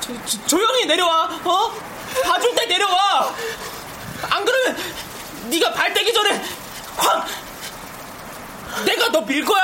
조, 0.00 0.26
조, 0.26 0.46
조용히 0.46 0.86
내려와, 0.86 1.24
어? 1.44 1.72
봐줄 2.24 2.54
때 2.54 2.66
내려와! 2.66 3.34
안 4.30 4.44
그러면, 4.44 4.76
네가 5.44 5.72
발 5.72 5.92
떼기 5.94 6.12
전에, 6.12 6.42
확! 6.96 7.26
내가 8.84 9.08
너 9.08 9.20
밀 9.20 9.44
거야? 9.44 9.62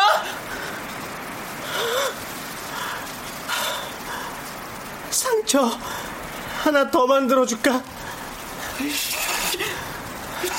상처 5.11 5.71
하나 6.63 6.91
더 6.91 7.07
만들어줄까? 7.07 7.83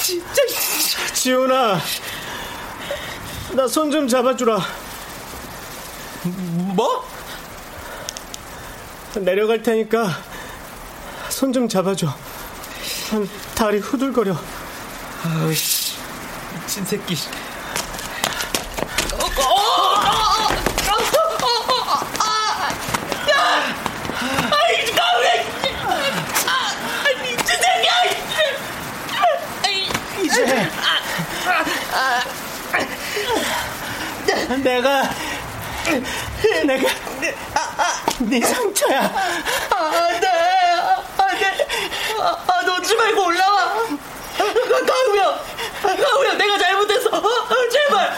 진짜. 0.02 0.42
지훈아, 1.14 1.80
나 3.56 3.66
손 3.68 3.92
좀 3.92 4.08
잡아주라. 4.08 4.60
뭐? 6.76 7.08
내려갈 9.16 9.62
테니까 9.64 10.08
손 11.30 11.52
좀 11.54 11.68
잡아줘. 11.68 12.14
다리 13.56 13.80
후들거려. 13.80 14.36
아이씨, 15.24 15.96
미친 16.54 16.86
새끼. 16.86 17.16
내가 34.64 35.04
내가 36.66 36.90
네 38.20 38.42
상처야. 38.42 39.00
안 39.72 40.20
돼, 40.20 40.28
안 41.18 41.38
돼. 41.40 41.68
아, 42.20 42.62
놓지 42.66 42.96
말고 42.96 43.26
올라와. 43.26 43.74
가우야, 44.88 45.40
가우야, 45.82 46.34
내가 46.34 46.58
잘못했어. 46.58 47.10
제발, 47.10 47.70
제발, 47.72 48.18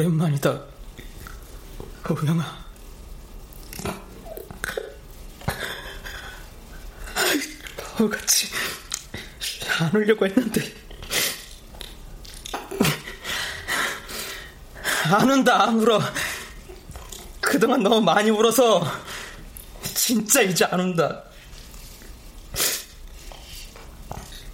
오, 0.00 0.02
오랜만이다. 0.02 0.62
오영아. 2.08 2.58
바보같이 7.76 8.48
안 9.78 9.94
울려고 9.94 10.24
했는데 10.26 10.62
안 15.12 15.30
운다 15.30 15.64
안 15.64 15.74
울어 15.78 16.00
그동안 17.42 17.82
너무 17.82 18.00
많이 18.00 18.30
울어서 18.30 18.82
진짜 19.82 20.40
이제 20.40 20.64
안 20.64 20.80
운다 20.80 21.24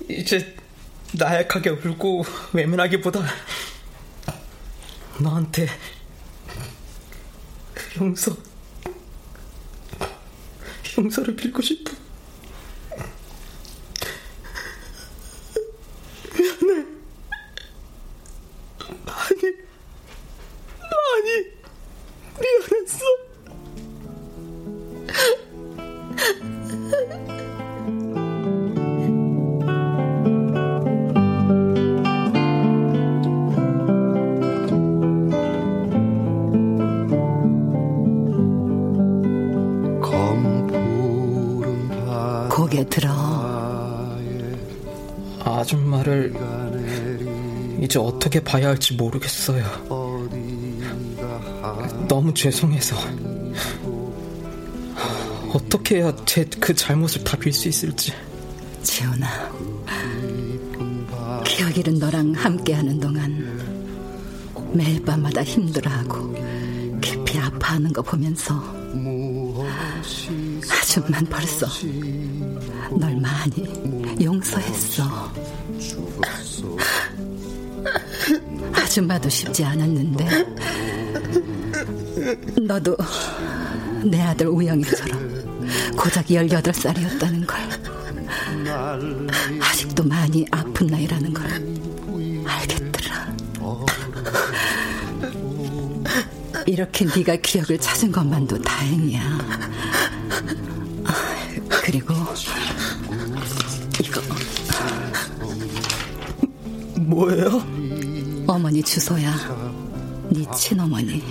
이제 0.09 0.57
나약하게 1.13 1.71
울고 1.71 2.25
외면하기보다 2.53 3.21
너한테 5.27 5.67
용서 7.99 8.37
용서를 10.97 11.35
빌고 11.35 11.61
싶어 11.63 11.96
어떻게 48.37 48.41
봐야 48.45 48.69
할지 48.69 48.93
모르겠어요. 48.95 49.65
너무 52.07 52.35
죄송해서. 52.35 52.95
어떻게 55.55 55.97
해야 55.97 56.15
제 56.27 56.45
그 56.61 56.75
잘못을 56.75 57.25
다 57.25 57.37
빌 57.39 57.51
수 57.53 57.69
있을지. 57.69 58.13
지훈아, 58.83 59.27
기억이는 61.45 61.99
너랑 61.99 62.33
함께하는 62.35 63.01
동안 63.01 64.53
매일 64.75 65.03
밤마다 65.03 65.43
힘들어하고 65.43 66.35
깊이 67.01 67.39
아파하는 67.39 67.91
거 67.95 68.03
보면서 68.03 68.55
아줌만 70.71 71.25
벌써 71.31 71.67
널 72.91 73.17
많이 73.17 73.67
용서했어. 74.23 75.33
아줌마도 78.97 79.29
쉽지 79.29 79.63
않았는데 79.63 80.27
너도 82.63 82.97
내 84.05 84.23
아들 84.23 84.47
우영이처럼 84.47 85.93
고작 85.99 86.25
18살이었다는 86.27 87.47
걸 87.47 87.59
아직도 89.61 90.03
많이 90.05 90.47
아픈 90.51 90.87
나이라는 90.87 91.35
걸 91.35 91.47
알겠더라. 92.47 93.37
이렇게 96.67 97.05
네가 97.05 97.37
기억을 97.37 97.79
찾은 97.79 98.11
것만도 98.11 98.63
다행이야. 98.63 99.39
그리고 101.69 102.15
이거. 104.03 104.23
뭐예요? 106.97 107.76
어머니 108.57 108.83
주소야. 108.83 109.35
네 110.31 110.47
친어머니. 110.57 111.23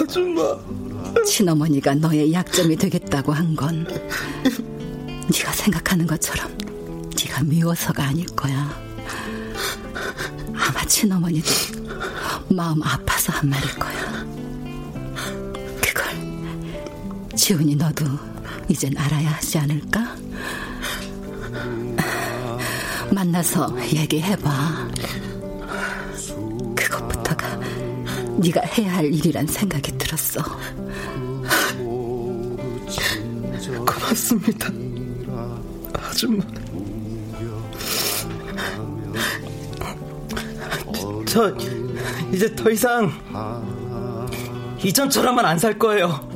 아줌마. 0.00 0.56
친어머니가 1.26 1.94
너의 1.96 2.32
약점이 2.32 2.76
되겠다고 2.76 3.32
한 3.32 3.54
건 3.54 3.84
네가 3.84 5.52
생각하는 5.52 6.06
것처럼 6.06 6.50
네가 7.14 7.42
미워서가 7.44 8.04
아닐 8.04 8.24
거야. 8.28 8.70
아마 10.54 10.84
친어머니도 10.86 11.46
마음 12.48 12.82
아파서 12.82 13.30
한 13.34 13.50
말일 13.50 13.68
거야. 13.74 14.24
그걸 15.82 17.36
지훈이 17.36 17.76
너도 17.76 18.06
이젠 18.68 18.96
알아야 18.96 19.32
하지 19.32 19.58
않을까? 19.58 20.16
만나서 23.12 23.74
얘기해봐. 23.92 24.88
그것부터가 26.76 27.58
네가 28.38 28.60
해야 28.62 28.96
할 28.96 29.06
일이란 29.12 29.46
생각이 29.46 29.96
들었어. 29.98 30.40
고맙습니다. 33.86 34.68
아줌마. 35.94 36.44
저 41.26 41.54
이제 42.32 42.54
더 42.54 42.70
이상 42.70 43.12
이전처럼은 44.82 45.44
안 45.44 45.58
살 45.58 45.78
거예요. 45.78 46.26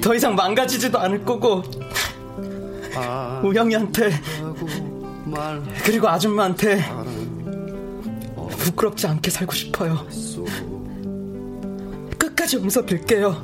더 0.00 0.14
이상 0.14 0.34
망가지지도 0.34 0.98
않을 0.98 1.24
거고 1.24 1.62
우영이한테 3.42 4.10
그리고 5.84 6.08
아줌마한테 6.08 6.82
부끄럽지 8.58 9.06
않게 9.06 9.30
살고 9.30 9.52
싶어요. 9.52 10.06
끝까지 12.18 12.56
용서 12.56 12.84
빌게요. 12.84 13.40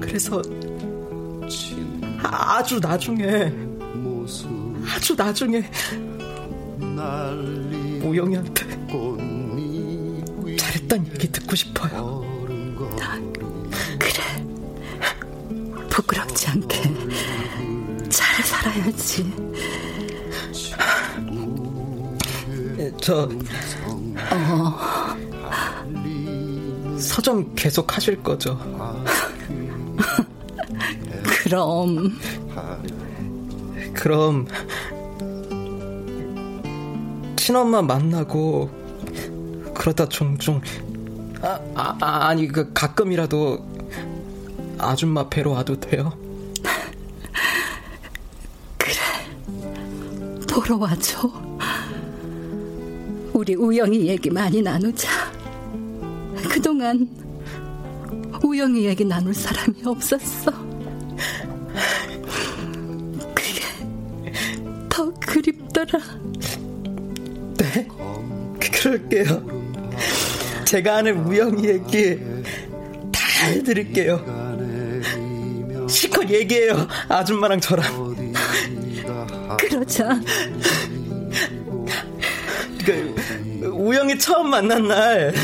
그래서 0.00 0.42
아주 2.22 2.78
나중에 2.80 3.52
아주 4.94 5.14
나중에 5.14 5.70
우영이한테 8.02 8.86
잘했단 10.56 11.06
얘기 11.06 11.30
듣고 11.30 11.54
싶어요. 11.56 12.24
그래. 13.98 14.46
부끄럽지 15.88 16.48
않게 16.48 16.82
잘 18.08 18.44
살아야지 18.44 19.32
저 23.00 23.28
어. 24.30 24.78
서점 26.98 27.54
계속 27.54 27.96
하실 27.96 28.22
거죠? 28.22 28.58
그럼 31.44 32.18
그럼 33.94 34.46
친엄마 37.36 37.80
만나고 37.82 38.70
그러다 39.74 40.06
종종 40.08 40.60
아, 41.42 41.58
아, 41.74 41.96
아니 42.28 42.46
그 42.48 42.72
가끔이라도 42.74 43.66
아줌마 44.78 45.26
뵈러 45.28 45.50
와도 45.52 45.80
돼요? 45.80 46.12
그래 48.76 48.92
보러 50.46 50.76
와줘 50.76 51.49
우리 53.40 53.54
우영이 53.54 54.06
얘기 54.06 54.28
많이 54.28 54.60
나누자. 54.60 55.08
그동안 56.50 57.08
우영이 58.44 58.84
얘기 58.84 59.02
나눌 59.02 59.32
사람이 59.32 59.76
없었어. 59.82 60.52
그게 63.34 63.62
더 64.90 65.10
그립더라. 65.14 65.98
네? 67.56 67.88
그럴게요. 68.60 69.42
제가 70.66 70.98
아는 70.98 71.24
우영이 71.24 71.64
얘기 71.64 72.18
다 73.10 73.46
해드릴게요. 73.46 74.22
실컷 75.88 76.28
얘기해요 76.28 76.86
아줌마랑 77.08 77.58
저랑. 77.60 78.16
그러자 79.58 80.20
우영이 83.90 84.20
처음 84.20 84.50
만난 84.50 84.86
날. 84.86 85.34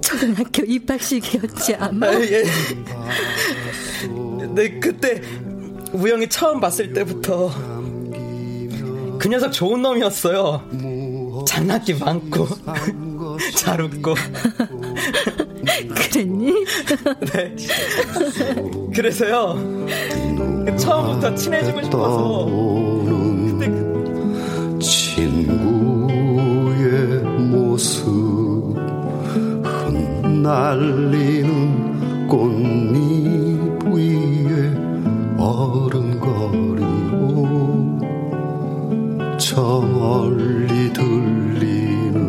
초등학교 0.00 0.62
입학식이었지 0.62 1.74
아마? 1.74 2.06
아, 2.06 2.20
예. 2.20 2.44
네 4.54 4.78
그때 4.78 5.20
우영이 5.92 6.28
처음 6.28 6.60
봤을 6.60 6.92
때부터 6.92 7.50
그 9.18 9.28
녀석 9.28 9.50
좋은 9.50 9.82
놈이었어요. 9.82 10.62
장난기 11.44 11.94
많고 11.94 12.46
잘 13.56 13.80
웃고. 13.80 14.14
그랬니? 15.96 16.52
네. 17.32 17.56
그래서요 18.94 19.58
처음부터 20.78 21.34
친해지고 21.34 21.82
싶어서 21.82 22.46
그때 22.46 23.66
그... 23.68 24.78
친구 24.80 25.81
날리는 30.42 32.26
꽃잎 32.26 33.84
위에 33.86 34.74
어른거리고 35.38 36.78
저 39.38 39.80
멀리 39.80 40.92
들리는 40.92 42.20